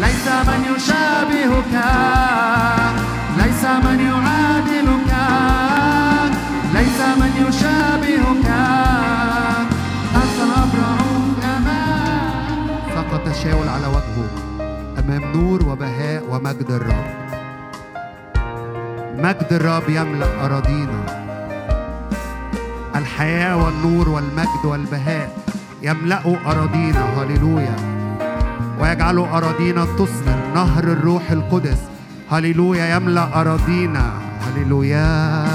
ليس 0.00 0.26
من 0.48 0.60
يشابهك 0.76 1.74
ليس 3.38 3.64
من 3.84 4.00
يعادلك 4.00 4.17
شاول 13.48 13.68
على 13.68 13.86
وجهه 13.86 14.28
أمام 14.98 15.32
نور 15.32 15.68
وبهاء 15.68 16.22
ومجد 16.30 16.70
الرب. 16.70 17.04
مجد 19.18 19.52
الرب 19.52 19.88
يملأ 19.88 20.44
أراضينا. 20.44 21.00
الحياة 22.96 23.56
والنور 23.56 24.08
والمجد 24.08 24.64
والبهاء 24.64 25.36
يملأوا 25.82 26.36
أراضينا. 26.46 27.04
هللويا. 27.16 27.76
ويجعل 28.80 29.18
أراضينا 29.18 29.84
تثمر 29.84 30.38
نهر 30.54 30.84
الروح 30.84 31.30
القدس. 31.30 31.80
هللويا. 32.30 32.96
يملأ 32.96 33.40
أراضينا. 33.40 34.12
هللويا. 34.44 35.47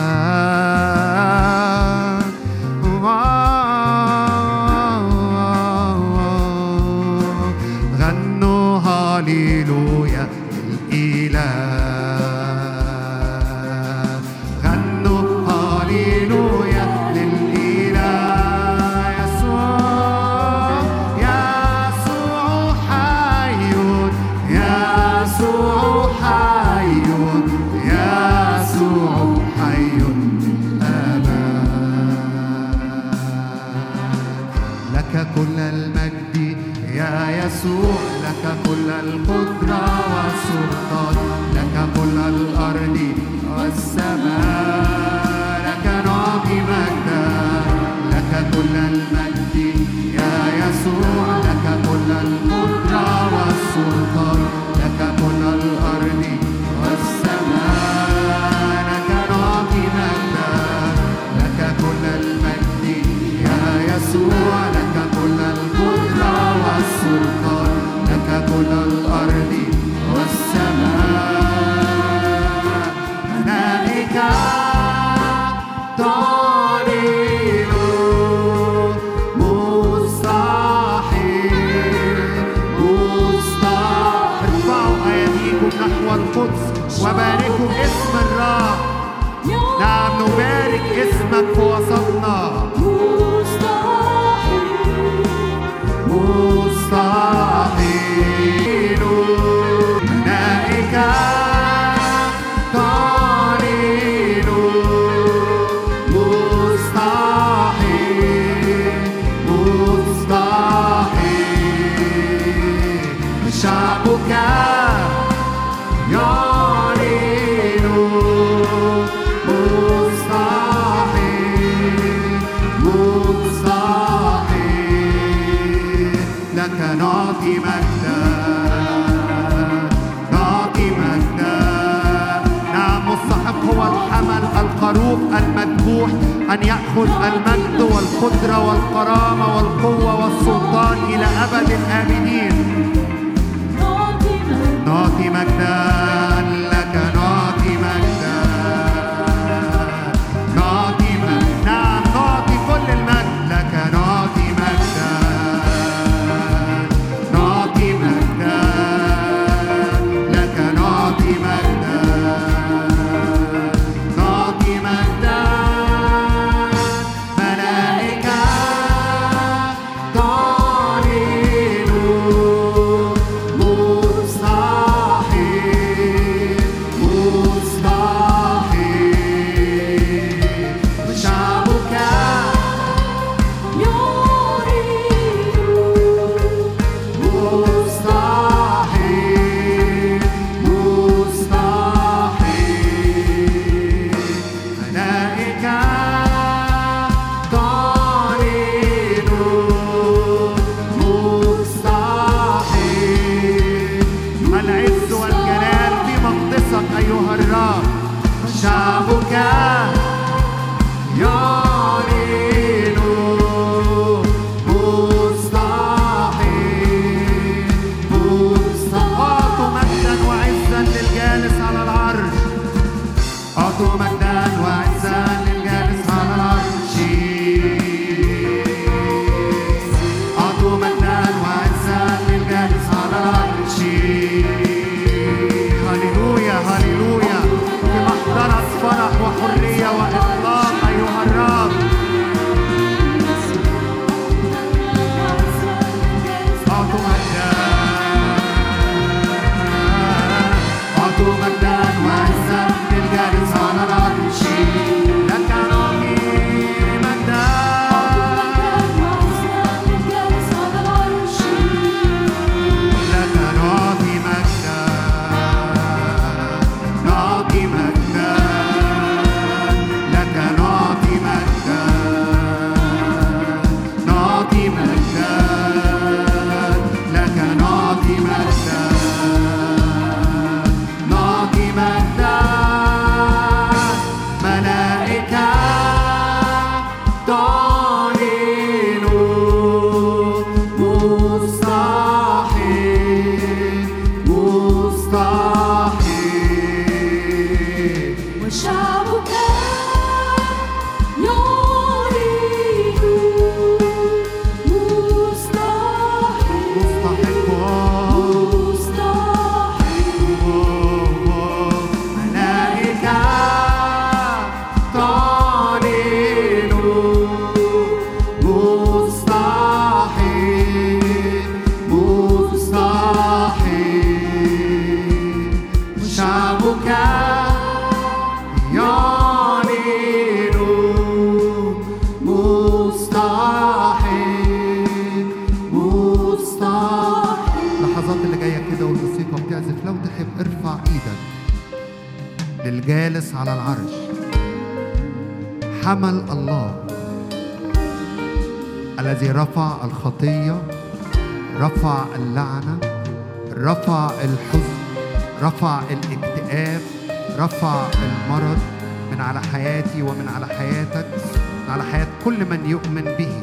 من 362.54 362.70
يؤمن 362.70 363.04
به. 363.04 363.34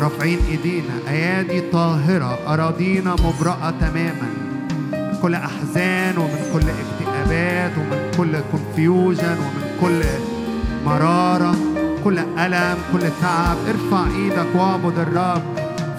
رافعين 0.00 0.38
إيدينا. 0.50 0.94
أيادي 1.08 1.60
طاهرة. 1.60 2.38
أراضينا 2.46 3.12
مبرأة 3.12 3.74
تماما. 3.80 4.28
من 4.92 5.18
كل 5.22 5.34
أحزان 5.34 6.18
ومن 6.18 6.42
كل 6.52 6.66
اكتئابات 6.82 7.72
ومن 7.78 8.10
كل 8.18 8.40
كونفيوجن 8.50 9.36
ومن 9.38 9.64
كل 9.80 10.02
مرارة. 10.86 11.56
كل 12.04 12.18
ألم 12.18 12.76
كل 12.92 13.00
تعب. 13.22 13.56
ارفع 13.68 14.06
إيدك 14.16 14.46
واعبد 14.54 14.98
الرب. 14.98 15.42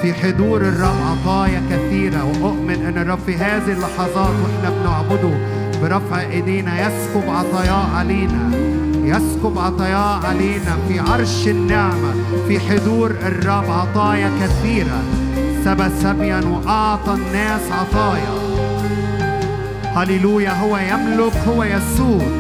في 0.02 0.14
حضور 0.14 0.62
الرب 0.62 0.96
عطايا 1.12 1.62
كثيرة. 1.72 2.24
وأؤمن 2.24 2.86
أن 2.86 2.98
الرب 2.98 3.20
في 3.26 3.36
هذه 3.36 3.72
اللحظات 3.72 4.34
وإحنا 4.44 4.70
بنعبده. 4.70 5.38
برفع 5.82 6.22
إيدينا. 6.22 6.88
يسكب 6.88 7.30
عطاياه 7.30 7.96
علينا. 7.96 8.75
يسكب 9.08 9.58
عطاياه 9.58 10.26
علينا 10.26 10.78
في 10.88 11.00
عرش 11.00 11.48
النعمة 11.48 12.14
في 12.48 12.60
حضور 12.60 13.12
الرب 13.12 13.70
عطايا 13.70 14.32
كثيرة. 14.42 15.04
سبى 15.66 15.90
سبيا 16.02 16.42
وأعطى 16.46 17.14
الناس 17.14 17.62
عطايا. 17.72 18.36
هللويا 19.96 20.54
هو 20.54 20.78
يملك 20.78 21.38
هو 21.48 21.64
يسود. 21.64 22.32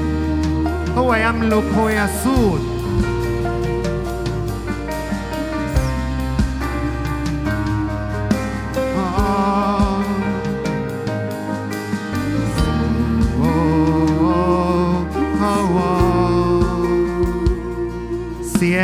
هو 0.98 1.16
يملك 1.16 1.64
هو 1.78 1.90
يسود. 1.90 2.75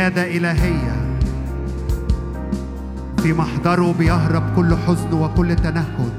سيادة 0.02 0.36
إلهية. 0.36 1.18
في 3.22 3.32
محضره 3.32 3.94
بيهرب 3.98 4.42
كل 4.56 4.76
حزن 4.86 5.12
وكل 5.12 5.56
تنهد. 5.56 6.12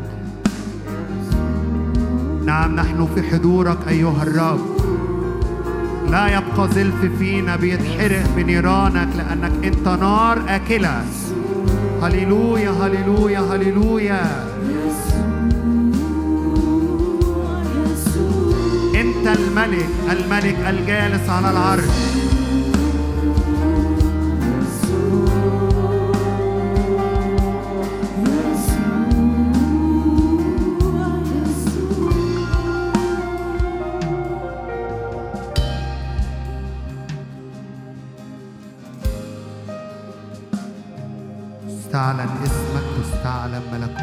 نعم 2.46 2.76
نحن 2.76 3.08
في 3.16 3.24
حضورك 3.24 3.78
أيها 3.88 4.24
الرب. 4.24 4.60
لا 6.10 6.28
يبقى 6.28 6.70
زلف 6.76 7.06
فينا 7.20 7.56
بيتحرق 7.56 8.24
بنيرانك 8.36 9.08
لأنك 9.18 9.52
أنت 9.66 9.88
نار 9.88 10.42
آكلة. 10.48 11.04
هللويا 12.02 12.72
هللويا 12.72 13.40
هللويا. 13.40 14.46
أنت 18.96 19.38
الملك 19.40 19.90
الملك 20.12 20.58
الجالس 20.70 21.30
على 21.30 21.52
العرش. 21.52 22.23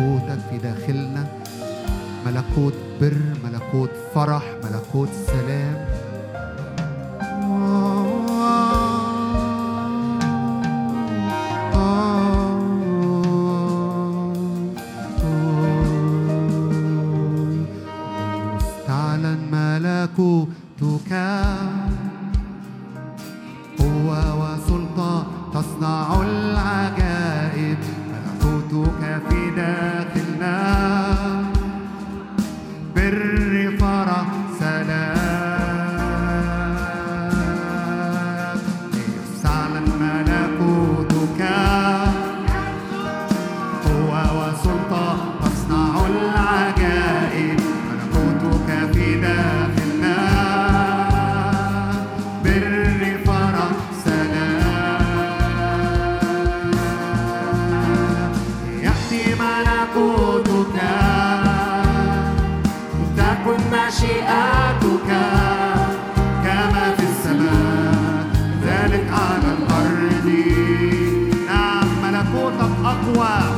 ملكوتك 0.01 0.39
في 0.51 0.59
داخلنا. 0.59 1.27
ملكوت 2.27 2.75
بر 3.01 3.17
ملكوت 3.45 3.91
فرح 4.15 4.43
ملكوت 4.65 5.09
سلام 5.27 5.40
ملكوتك 73.11 73.50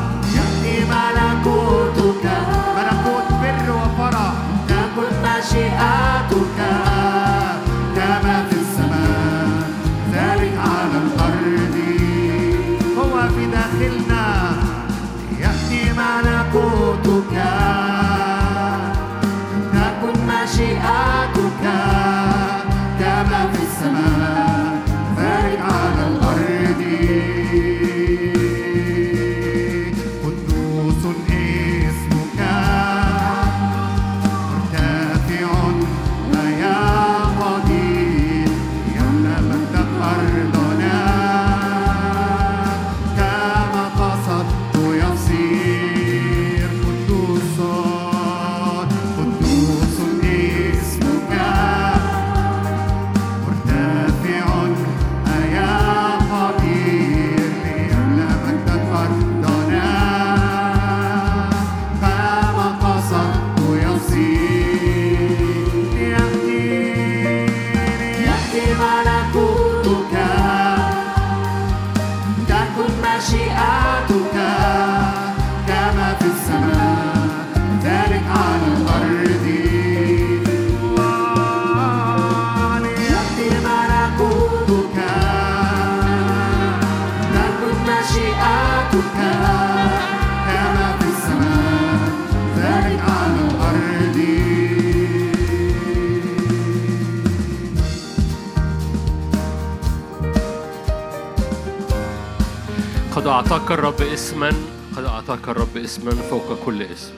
أعطاك 103.53 103.73
الرب 103.73 104.01
اسما 104.01 104.53
قد 104.97 105.05
أعطاك 105.05 105.49
الرب 105.49 105.77
اسما 105.77 106.11
فوق 106.11 106.65
كل 106.65 106.83
اسم. 106.83 107.15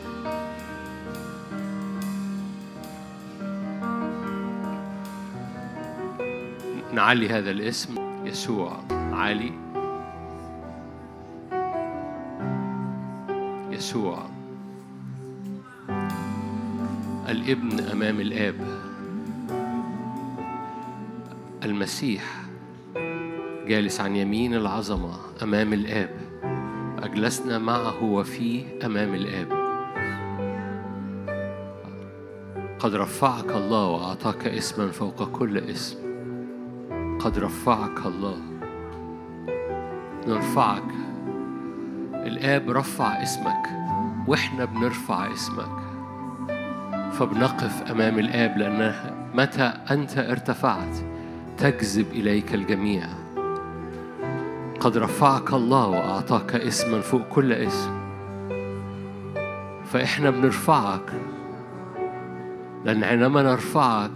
نعلي 6.93 7.28
هذا 7.28 7.51
الاسم 7.51 7.95
يسوع. 8.24 8.80
عالي. 8.91 9.53
يسوع. 13.70 14.26
الابن 17.28 17.80
أمام 17.80 18.20
الآب. 18.20 18.57
المسيح. 21.64 22.43
جالس 23.69 24.01
عن 24.01 24.17
يمين 24.17 24.55
العظمة 24.55 25.17
أمام 25.43 25.73
الآب. 25.73 26.11
أجلسنا 27.03 27.59
معه 27.59 28.05
وفيه 28.05 28.65
أمام 28.85 29.15
الآب. 29.15 29.65
قد 32.79 32.95
رفعك 32.95 33.51
الله 33.51 33.89
وأعطاك 33.89 34.47
اسما 34.47 34.89
فوق 34.89 35.31
كل 35.31 35.59
اسم. 35.59 35.99
قد 37.21 37.39
رفعك 37.39 38.07
الله. 38.07 38.37
نرفعك. 40.29 40.91
الآب 42.15 42.71
رفع 42.71 43.23
اسمك. 43.23 43.69
وإحنا 44.27 44.65
بنرفع 44.65 45.33
اسمك. 45.33 45.85
فبنقف 47.12 47.91
أمام 47.91 48.19
الآب 48.19 48.59
لأن 48.59 48.95
متى 49.35 49.73
أنت 49.91 50.19
ارتفعت 50.19 50.97
تجذب 51.59 52.07
إليك 52.12 52.55
الجميع. 52.55 53.24
قد 54.85 54.99
رفعك 54.99 55.53
الله 55.53 55.87
وأعطاك 55.87 56.55
اسما 56.55 57.01
فوق 57.01 57.22
كل 57.28 57.53
اسم. 57.53 57.91
فإحنا 59.85 60.30
بنرفعك. 60.30 61.12
لأن 62.85 63.05
عندما 63.05 63.43
نرفعك 63.43 64.11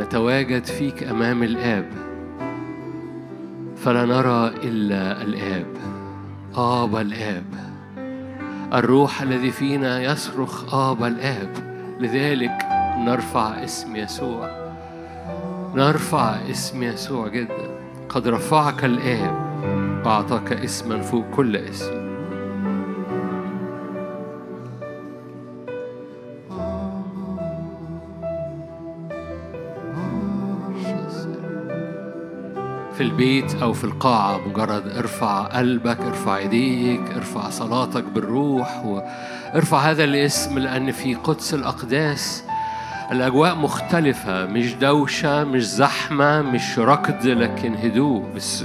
نتواجد 0.00 0.64
فيك 0.64 1.02
أمام 1.02 1.42
الآب. 1.42 1.90
فلا 3.76 4.04
نرى 4.04 4.54
إلا 4.64 5.22
الآب. 5.22 5.66
آبا 6.56 7.00
الآب. 7.00 7.44
الروح 8.74 9.22
الذي 9.22 9.50
فينا 9.50 10.02
يصرخ 10.02 10.74
آبا 10.74 11.06
الآب. 11.08 11.50
لذلك 12.00 12.58
نرفع 12.98 13.64
اسم 13.64 13.96
يسوع. 13.96 14.50
نرفع 15.74 16.36
اسم 16.50 16.82
يسوع 16.82 17.28
جدا. 17.28 17.67
قد 18.08 18.28
رفعك 18.28 18.84
الآب 18.84 19.48
وأعطاك 20.06 20.52
اسما 20.52 21.00
فوق 21.02 21.24
كل 21.30 21.56
اسم. 21.56 22.08
في 32.94 33.04
البيت 33.04 33.54
أو 33.62 33.72
في 33.72 33.84
القاعة 33.84 34.48
مجرد 34.48 34.88
ارفع 34.88 35.42
قلبك 35.42 36.00
ارفع 36.00 36.36
إيديك 36.36 37.00
ارفع 37.16 37.50
صلاتك 37.50 38.04
بالروح 38.04 38.84
وارفع 38.84 39.78
هذا 39.78 40.04
الاسم 40.04 40.58
لأن 40.58 40.90
في 40.92 41.14
قدس 41.14 41.54
الأقداس 41.54 42.44
الأجواء 43.12 43.54
مختلفة 43.54 44.46
مش 44.46 44.74
دوشة 44.74 45.44
مش 45.44 45.68
زحمة 45.68 46.42
مش 46.42 46.78
ركض 46.78 47.26
لكن 47.26 47.74
هدوء. 47.74 48.24
بس 48.36 48.64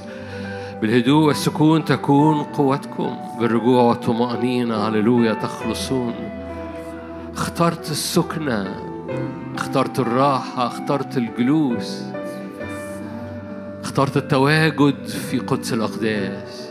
بالهدوء 0.82 1.28
والسكون 1.28 1.86
تكون 1.86 2.44
قوتكم. 2.44 3.18
بالرجوع 3.40 3.84
والطمأنينة 3.84 4.88
هللويا 4.88 5.34
تخلصون. 5.34 6.14
اخترت 7.34 7.92
السكنة 7.92 8.76
اخترت 9.56 10.00
الراحة 10.00 10.68
اخترت 10.68 11.18
الجلوس. 11.18 12.04
اخترت 13.84 14.18
التواجد 14.18 15.08
في 15.08 15.40
قدس 15.40 15.74
الأقداس. 15.74 16.63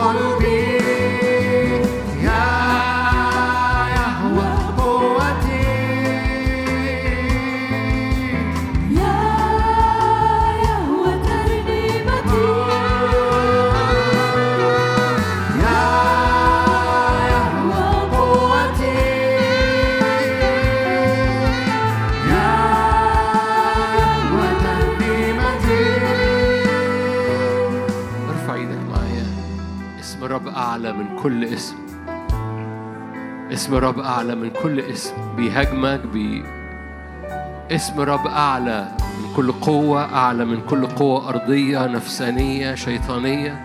شهوة 0.00 0.12
قلبي 0.12 0.59
أعلى 30.80 30.92
من 30.92 31.16
كل 31.22 31.44
اسم. 31.44 31.76
اسم 33.52 33.74
الرب 33.74 33.98
أعلى 33.98 34.34
من 34.34 34.50
كل 34.62 34.80
اسم. 34.80 35.12
بيهاجمك 35.36 36.00
بي 36.06 36.44
اسم 37.70 38.00
الرب 38.00 38.26
أعلى 38.26 38.88
من 38.98 39.34
كل 39.36 39.52
قوة 39.52 40.14
أعلى 40.14 40.44
من 40.44 40.60
كل 40.70 40.86
قوة 40.86 41.28
أرضية 41.28 41.86
نفسانية 41.86 42.74
شيطانية. 42.74 43.62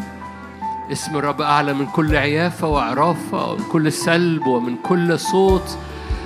اسم 0.91 1.17
الرب 1.17 1.41
أعلى 1.41 1.73
من 1.73 1.85
كل 1.85 2.15
عيافة 2.15 2.67
وعرافه 2.67 3.51
ومن 3.51 3.63
كل 3.71 3.91
سلب 3.91 4.47
ومن 4.47 4.75
كل 4.83 5.19
صوت 5.19 5.77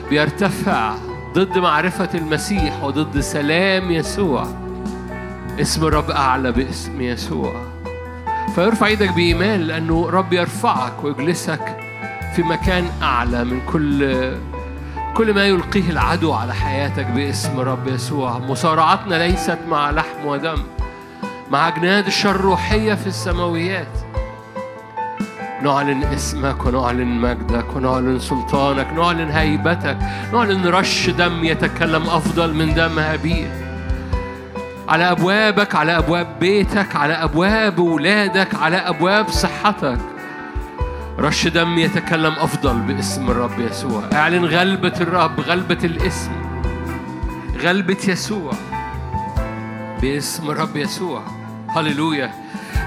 بيرتفع 0.10 0.94
ضد 1.34 1.58
معرفة 1.58 2.10
المسيح 2.14 2.84
وضد 2.84 3.20
سلام 3.20 3.92
يسوع. 3.92 4.48
اسم 5.62 5.86
الرب 5.86 6.12
أعلى 6.12 6.52
باسم 6.52 7.02
يسوع. 7.02 7.69
فيرفع 8.60 8.88
إيدك 8.88 9.12
بإيمان 9.12 9.62
لأنه 9.62 10.10
رب 10.10 10.34
يرفعك 10.34 11.04
ويجلسك 11.04 11.78
في 12.36 12.44
مكان 12.44 12.86
أعلى 13.02 13.44
من 13.44 13.62
كل 13.66 14.32
كل 15.14 15.34
ما 15.34 15.46
يلقيه 15.46 15.90
العدو 15.90 16.34
على 16.34 16.54
حياتك 16.54 17.06
باسم 17.06 17.60
رب 17.60 17.88
يسوع. 17.88 18.40
مصارعتنا 18.40 19.28
ليست 19.28 19.58
مع 19.70 19.92
لحم 19.92 20.26
ودم 20.26 20.64
مع 21.52 21.68
أجناد 21.68 22.06
الشر 22.06 22.30
الروحية 22.30 22.94
في 22.94 23.08
السماويات. 23.08 23.98
نعلن 25.64 26.04
اسمك 26.04 26.66
ونعلن 26.66 27.08
مجدك 27.08 27.76
ونعلن 27.76 28.20
سلطانك 28.20 28.88
نعلن 28.94 29.32
هيبتك 29.32 29.98
نعلن 30.34 30.68
رش 30.68 31.10
دم 31.10 31.44
يتكلم 31.44 32.04
أفضل 32.04 32.54
من 32.54 32.74
دم 32.74 33.00
هابيل 33.00 33.69
على 34.90 35.12
أبوابك 35.12 35.76
على 35.76 35.98
أبواب 35.98 36.40
بيتك 36.40 36.96
على 36.96 37.14
أبواب 37.14 37.80
ولادك 37.80 38.56
على 38.56 38.78
أبواب 38.78 39.30
صحتك. 39.30 40.00
رش 41.20 41.48
دم 41.48 41.78
يتكلم 41.78 42.34
أفضل 42.34 42.80
باسم 42.80 43.32
الرب 43.32 43.60
يسوع. 43.60 44.04
اعلن 44.14 44.46
غلبة 44.46 44.94
الرب 45.02 45.40
غلبة 45.40 45.78
الاسم. 45.84 46.32
غلبة 47.62 47.98
يسوع 48.08 48.52
باسم 50.02 50.50
الرب 50.50 50.76
يسوع. 50.76 51.24
هللويا. 51.70 52.32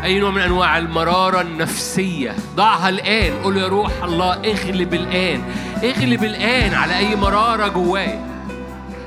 أي 0.04 0.20
نوع 0.20 0.30
من 0.30 0.40
أنواع 0.40 0.78
المرارة 0.78 1.40
النفسية؟ 1.40 2.34
ضعها 2.56 2.88
الآن. 2.88 3.42
قول 3.42 3.56
يا 3.56 3.68
روح 3.68 3.92
الله 4.02 4.34
اغلب 4.34 4.94
الآن. 4.94 5.42
اغلب 5.84 6.24
الآن 6.24 6.74
على 6.74 6.98
أي 6.98 7.16
مرارة 7.16 7.68
جوايا 7.68 8.31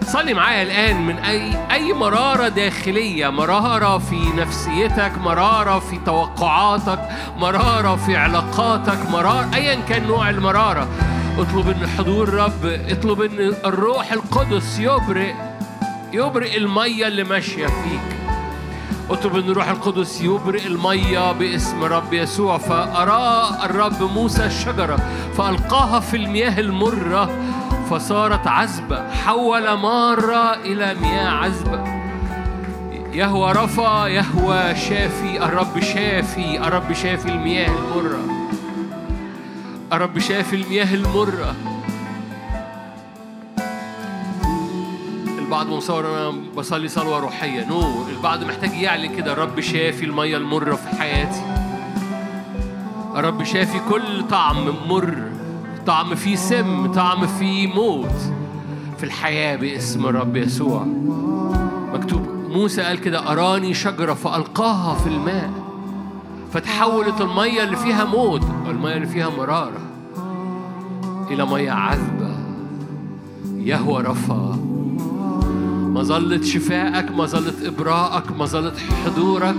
صلي 0.06 0.34
معايا 0.34 0.64
الآن 0.64 1.06
من 1.06 1.18
أي 1.18 1.58
أي 1.72 1.94
مرارة 1.94 2.48
داخلية. 2.48 3.30
مرارة 3.30 3.98
في 3.98 4.30
نفسيتك 4.38 5.12
مرارة 5.18 5.80
في 5.80 6.00
توقعاتك 6.06 7.00
مرارة 7.38 7.96
في 7.96 8.16
علاقاتك 8.18 9.10
مرارة 9.10 9.50
أيا 9.56 9.76
كان 9.90 10.08
نوع 10.08 10.30
المرارة. 10.30 10.88
اطلب 11.38 11.70
إن 11.70 11.88
حضور 11.88 12.34
رب 12.34 12.66
اطلب 12.66 13.22
إن 13.22 13.54
الروح 13.66 14.12
القدس 14.12 14.80
يبرئ 14.80 15.34
يبرئ 16.14 16.58
المية 16.58 17.08
اللي 17.08 17.24
ماشية 17.24 17.68
فيك. 17.68 18.18
اطلب 19.10 19.36
إن 19.36 19.50
الروح 19.50 19.68
القدس 19.70 20.22
يبرئ 20.22 20.68
المية 20.68 21.32
باسم 21.32 21.84
رب 21.84 22.14
يسوع. 22.14 22.58
فأرى 22.58 23.50
الرب 23.64 24.04
موسى 24.04 24.46
الشجرة 24.46 24.98
فألقاها 25.38 26.00
في 26.00 26.18
المياه 26.18 26.60
المرة. 26.60 27.30
فصارت 27.90 28.48
عذبة 28.48 29.12
حول 29.12 29.74
مارة 29.74 30.54
إلى 30.54 30.96
مياه 31.02 31.30
عذبة 31.30 31.84
يهوى 33.14 33.52
رفا 33.52 34.08
يهوى 34.08 34.76
شافي 34.76 35.44
الرب 35.46 35.80
شافي 35.80 36.68
الرب 36.68 36.94
شافي 36.94 37.30
المياه 37.30 37.72
المرة. 37.72 38.20
الرب 39.94 40.20
شافي 40.20 40.56
المياه 40.56 40.94
المرة. 40.94 41.56
البعض 45.40 45.68
مصور 45.68 46.06
أنا 46.06 46.34
بصلي 46.56 46.88
صلوة 46.88 47.20
روحية. 47.20 47.66
نو 47.66 48.10
البعض 48.10 48.44
محتاج 48.44 48.74
يعلن 48.74 49.16
كده. 49.16 49.34
الرب 49.34 49.60
شافي 49.60 50.06
الميه 50.06 50.38
المرة 50.38 50.76
في 50.76 50.88
حياتي. 51.00 51.42
الرب 53.16 53.44
شافي 53.44 53.80
كل 53.90 54.28
طعم 54.28 54.74
مر. 54.88 55.35
طعم 55.86 56.16
فيه 56.16 56.36
سم 56.36 56.92
طعم 56.92 57.28
فيه 57.28 57.68
موت. 57.68 58.16
في 58.98 59.04
الحياة 59.04 59.56
باسم 59.56 60.06
الرب 60.06 60.36
يسوع. 60.36 60.86
مكتوب 61.94 62.28
موسى 62.50 62.82
قال 62.82 63.02
كده 63.02 63.32
أراني 63.32 63.74
شجرة 63.74 64.14
فألقاها 64.14 64.96
في 64.96 65.10
الماء. 65.10 65.52
فتحولت 66.54 67.22
المية 67.22 67.64
اللي 67.64 67.76
فيها 67.76 68.06
موت 68.06 68.44
المية 68.70 68.96
اللي 68.96 69.08
فيها 69.08 69.30
مرارة 69.30 69.82
إلى 71.32 71.46
مية 71.46 71.72
عذبة. 71.72 72.36
يهوى 73.56 74.04
رفا. 74.04 74.60
مظلة 75.82 76.42
شفائك 76.42 77.12
مظلة 77.12 77.68
إبراءك 77.68 78.32
مظلة 78.40 78.74
حضورك. 79.06 79.56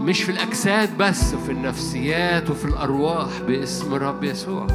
مش 0.00 0.22
في 0.22 0.32
الأجساد 0.32 0.98
بس 0.98 1.34
في 1.34 1.52
النفسيات 1.52 2.50
وفي 2.50 2.64
الأرواح 2.64 3.28
باسم 3.46 3.94
الرب 3.94 4.24
يسوع. 4.24 4.66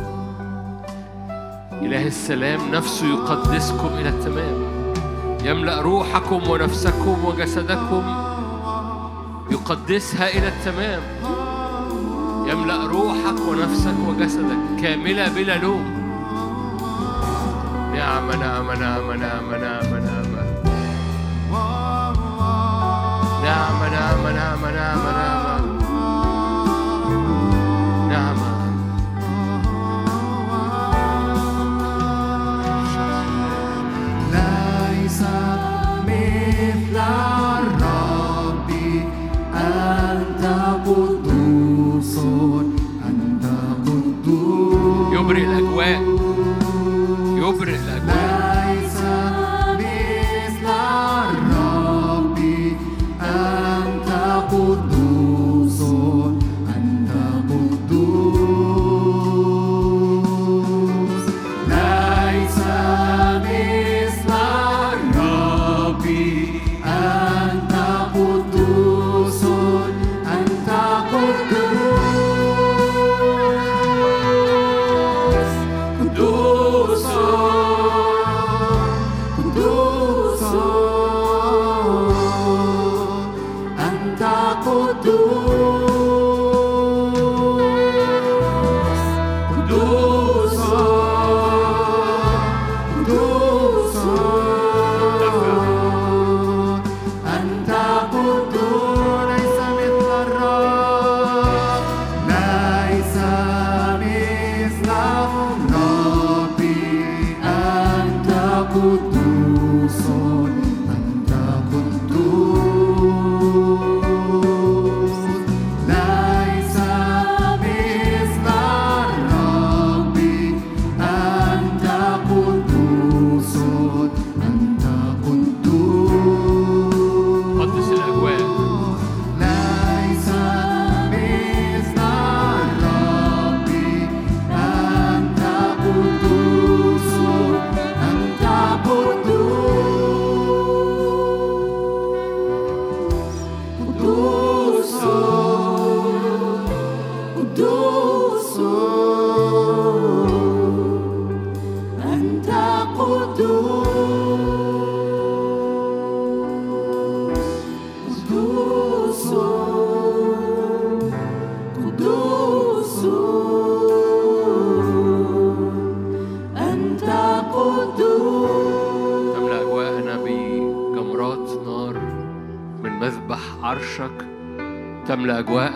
إله 1.71 2.07
السلام 2.07 2.71
نفسه 2.71 3.07
يقدسكم 3.07 3.88
إلى 3.88 4.09
التمام. 4.09 4.76
يملأ 5.45 5.82
روحكم 5.82 6.49
ونفسكم 6.49 7.26
وجسدكم 7.26 8.03
يقدسها 9.51 10.30
إلى 10.30 10.47
التمام. 10.47 11.01
يملأ 12.49 12.86
روحك 12.88 13.39
ونفسك 13.49 13.95
وجسدك 14.07 14.82
كاملة 14.82 15.28
بلا 15.36 15.57
لوم. 15.57 16.05
نعمة 17.93 18.36
نعمة 18.36 18.76
نعمة 18.80 19.15
نعمة 19.15 19.57
نعمة 19.57 19.99
نعمة 19.99 20.24
نعمة 23.46 23.89
نعمة 23.89 24.32
نعمة 24.32 24.72
نعمة 24.72 25.12
نعمة 25.12 25.66
نعمة 28.10 28.56
ليس 34.32 35.22
مثل 36.08 36.98
الرب 37.60 38.70
أنت 39.56 40.46
قدوس 40.86 42.18
أنت 43.08 43.46
قدوس 43.86 45.14
يبرئ 45.14 45.43
الأجواء 45.46 46.02
يبرئ 47.38 47.76
الأجواء 47.76 47.95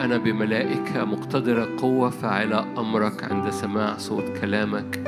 أجواءنا 0.10 0.32
بملائكة 0.32 1.06
مقتدرة 1.06 1.68
قوة 1.82 2.10
فاعلة 2.10 2.66
أمرك 2.78 3.32
عند 3.32 3.50
سماع 3.50 3.98
صوت 3.98 4.24
كلامك. 4.42 5.00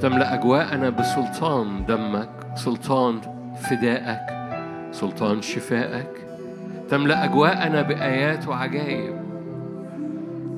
تملأ 0.00 0.34
أجواءنا 0.34 0.90
بسلطان 0.90 1.86
دمك 1.86 2.30
سلطان 2.54 3.20
فدائك 3.56 4.20
سلطان 4.92 5.42
شفائك. 5.42 6.10
تملأ 6.90 7.24
أجواءنا 7.24 7.82
بآيات 7.82 8.48
وعجائب. 8.48 9.14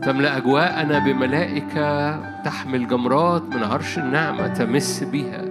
تملأ 0.03 0.37
أجواءنا 0.37 0.99
بملائكة 0.99 2.21
تحمل 2.43 2.89
جمرات 2.89 3.43
من 3.43 3.63
عرش 3.63 3.99
النعمة 3.99 4.49
تمس 4.49 5.03
بيها 5.03 5.45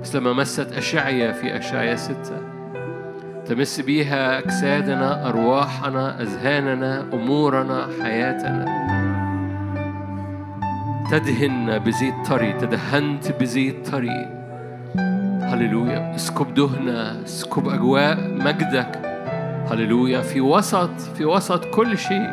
مثل 0.00 0.18
ما 0.18 0.32
مست 0.32 0.72
أشعيا 0.72 1.32
في 1.32 1.56
أشعيا 1.56 1.96
ستة. 1.96 2.51
تمس 3.46 3.80
بيها 3.80 4.38
أجسادنا 4.38 5.28
أرواحنا 5.28 6.22
أذهاننا 6.22 7.04
أمورنا 7.12 7.88
حياتنا. 8.02 8.64
تدهن 11.10 11.78
بزيت 11.78 12.14
طري 12.28 12.52
تدهنت 12.52 13.32
بزيت 13.40 13.90
طري 13.90 14.28
هللويا. 15.42 16.14
اسكب 16.14 16.54
دهنة 16.54 17.24
اسكب 17.24 17.68
أجواء 17.68 18.18
مجدك. 18.30 18.98
هللويا. 19.70 20.20
في 20.20 20.40
وسط 20.40 21.00
في 21.00 21.24
وسط 21.24 21.64
كل 21.64 21.98
شيء 21.98 22.30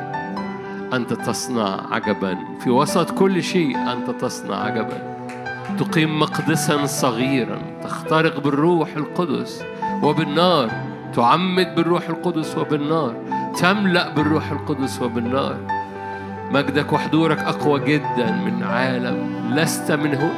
أنت 0.94 1.14
تصنع 1.14 1.88
عجبا. 1.92 2.38
في 2.60 2.70
وسط 2.70 3.12
كل 3.12 3.44
شيء 3.44 3.78
أنت 3.78 4.10
تصنع 4.10 4.56
عجبا. 4.56 5.26
تقيم 5.80 6.20
مقدسا 6.20 6.86
صغيرا. 6.86 7.58
تخترق 7.84 8.40
بالروح 8.40 8.90
القدس 8.96 9.64
وبالنار. 10.04 10.89
تعمد 11.14 11.76
بالروح 11.76 12.10
القدس 12.10 12.58
وبالنار 12.58 13.14
تملأ 13.60 14.14
بالروح 14.14 14.52
القدس 14.52 15.02
وبالنار. 15.02 15.56
مجدك 16.52 16.94
وحضورك 16.94 17.40
أقوى 17.40 17.80
جدا 17.80 18.32
من 18.32 18.64
عالم 18.64 19.18
لست 19.56 19.92
منه. 19.92 20.32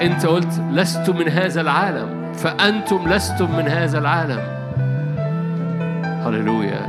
أنت 0.00 0.26
قلت 0.26 0.60
لست 0.72 1.10
من 1.10 1.28
هذا 1.28 1.60
العالم 1.60 2.32
فأنتم 2.32 3.08
لستم 3.08 3.56
من 3.56 3.68
هذا 3.68 3.98
العالم. 3.98 4.40
هللويا. 6.26 6.88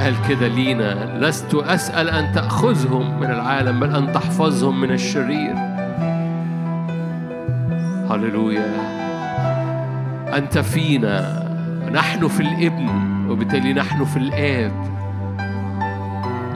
قال 0.00 0.14
كده 0.28 0.48
لينا 0.48 1.18
لست 1.18 1.54
أسأل 1.54 2.10
أن 2.10 2.32
تأخذهم 2.32 3.20
من 3.20 3.30
العالم 3.30 3.80
بل 3.80 3.96
أن 3.96 4.12
تحفظهم 4.12 4.80
من 4.80 4.90
الشرير. 4.90 5.54
هللويا. 8.10 8.72
أنت 10.36 10.58
فينا. 10.58 11.41
نحن 11.92 12.28
في 12.28 12.40
الابن 12.40 12.88
وبالتالي 13.30 13.72
نحن 13.72 14.04
في 14.04 14.16
الآب. 14.16 14.72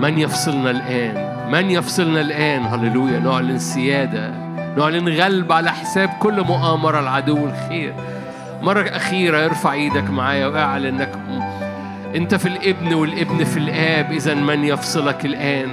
من 0.01 0.19
يفصلنا 0.19 0.71
الآن؟ 0.71 1.37
من 1.53 1.71
يفصلنا 1.71 2.21
الآن؟ 2.21 2.63
هللويا. 2.63 3.19
نعلن 3.19 3.59
سيادة. 3.59 4.31
نعلن 4.79 5.09
غلب 5.09 5.53
على 5.53 5.71
حساب 5.71 6.09
كل 6.09 6.45
مؤامرة 6.45 7.01
العدو 7.01 7.47
الخير 7.47 7.95
مرة 8.63 8.83
أخيرة 8.83 9.45
ارفع 9.45 9.73
إيدك 9.73 10.11
معايا 10.11 10.47
وأعلن 10.47 10.87
إنك 10.87 11.13
أنت 12.17 12.35
في 12.35 12.49
الابن 12.49 12.95
والابن 12.95 13.45
في 13.45 13.57
الآب. 13.57 14.13
إذا 14.13 14.35
من 14.35 14.65
يفصلك 14.65 15.25
الآن؟ 15.25 15.69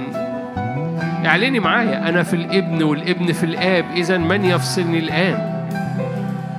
اعلني 1.26 1.60
معايا. 1.60 2.08
أنا 2.08 2.22
في 2.22 2.36
الابن 2.36 2.82
والابن 2.82 3.32
في 3.32 3.44
الآب. 3.44 3.84
إذا 3.96 4.18
من 4.18 4.44
يفصلني 4.44 4.98
الآن؟ 4.98 5.53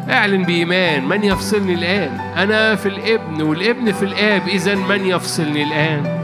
اعلن 0.09 0.43
بإيمان 0.43 1.07
من 1.07 1.23
يفصلني 1.23 1.73
الآن؟ 1.73 2.19
أنا 2.37 2.75
في 2.75 2.85
الابن 2.85 3.41
والابن 3.41 3.91
في 3.91 4.05
الآب 4.05 4.47
إذا 4.47 4.75
من 4.75 5.05
يفصلني 5.05 5.63
الآن؟ 5.63 6.21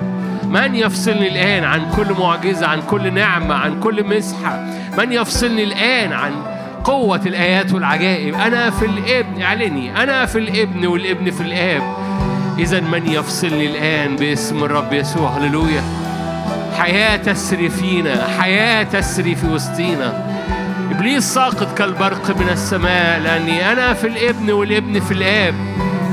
من 0.49 0.75
يفصلني 0.75 1.27
الآن 1.27 1.63
عن 1.63 1.91
كل 1.95 2.13
معجزة 2.19 2.67
عن 2.67 2.81
كل 2.81 3.13
نعمة 3.13 3.55
عن 3.55 3.79
كل 3.79 4.17
مسحة 4.17 4.65
من 4.97 5.11
يفصلني 5.11 5.63
الآن 5.63 6.13
عن 6.13 6.31
قوة 6.83 7.21
الآيات 7.25 7.73
والعجائب؟ 7.73 8.35
أنا 8.35 8.69
في 8.69 8.85
الابن 8.85 9.41
اعلني 9.41 10.03
أنا 10.03 10.25
في 10.25 10.39
الابن 10.39 10.85
والابن 10.85 11.31
في 11.31 11.41
الآب. 11.41 11.81
إذا 12.59 12.79
من 12.79 13.07
يفصلني 13.07 13.67
الآن 13.67 14.15
باسم 14.15 14.63
الرب 14.63 14.93
يسوع؟ 14.93 15.29
هللويا. 15.29 15.81
حياة 16.77 17.17
تسري 17.17 17.69
فينا 17.69 18.27
حياة 18.39 18.83
تسري 18.83 19.35
في 19.35 19.47
وسطينا. 19.47 20.30
إبليس 20.91 21.23
ساقط 21.23 21.77
كالبرق 21.77 22.37
من 22.37 22.49
السماء 22.49 23.19
لأني 23.19 23.71
أنا 23.71 23.93
في 23.93 24.07
الإبن 24.07 24.51
والإبن 24.51 24.99
في 24.99 25.11
الآب. 25.11 25.53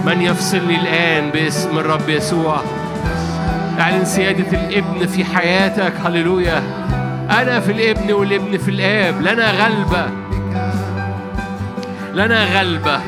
من 0.07 0.23
يفصلني 0.23 0.81
الآن 0.81 1.31
باسم 1.31 1.79
الرب 1.79 2.09
يسوع؟ 2.09 2.61
أعلن 3.81 4.05
سيادة 4.05 4.59
الإبن 4.59 5.07
في 5.07 5.25
حياتك 5.25 5.93
هللويا. 6.05 6.63
أنا 7.31 7.61
في 7.61 7.73
الإبن 7.73 8.13
والإبن 8.13 8.59
في 8.59 8.71
الآب 8.71 9.23
لنا 9.23 9.51
غلبة. 9.51 10.07
لنا 12.15 12.45
غلبة. 12.45 13.01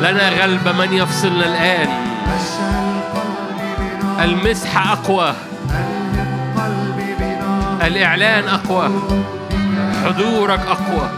لنا 0.00 0.28
غلبة 0.28 0.72
من 0.72 0.92
يفصلنا 0.92 1.44
الآن. 1.46 1.88
المسحة 4.20 4.92
أقوى. 4.92 5.34
الإعلان 7.82 8.44
أقوى. 8.48 8.90
حضورك 10.04 10.60
أقوى. 10.60 11.10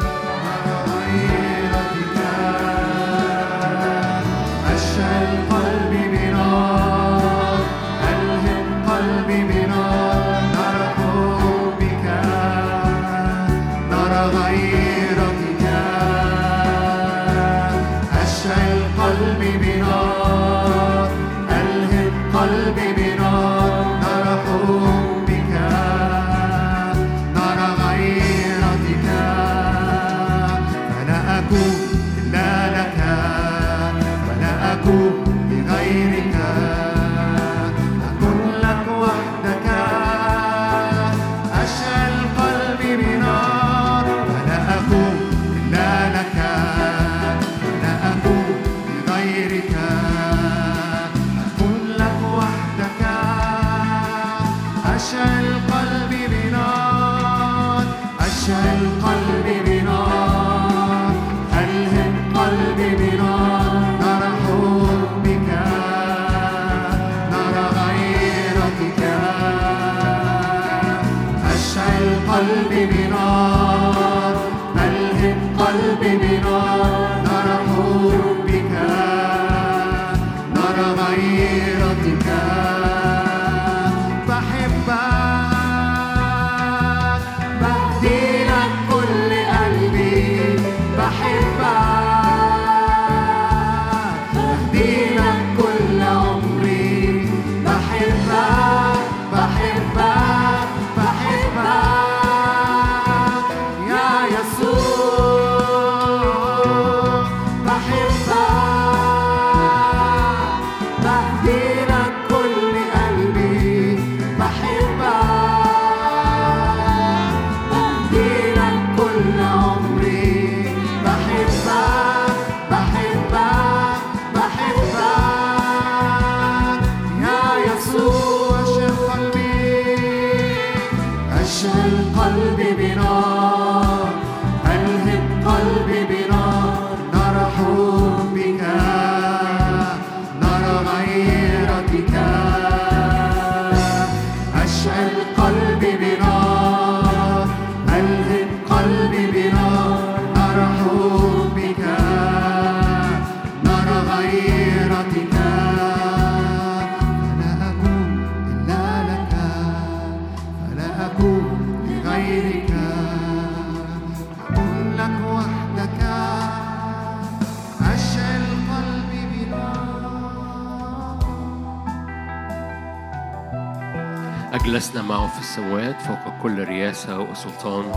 وسلطان 177.37 177.93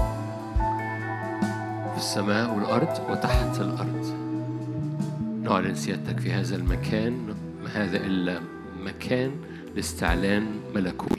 في 1.91 1.97
السماء 1.97 2.55
والأرض 2.55 3.09
وتحت 3.09 3.61
الأرض. 3.61 4.15
نعلن 5.43 5.75
سيادتك 5.75 6.19
في 6.19 6.33
هذا 6.33 6.55
المكان 6.55 7.35
ما 7.63 7.69
هذا 7.73 7.97
إلا 7.97 8.39
مكان 8.83 9.31
لاستعلان 9.75 10.45
ملكوت. 10.75 11.18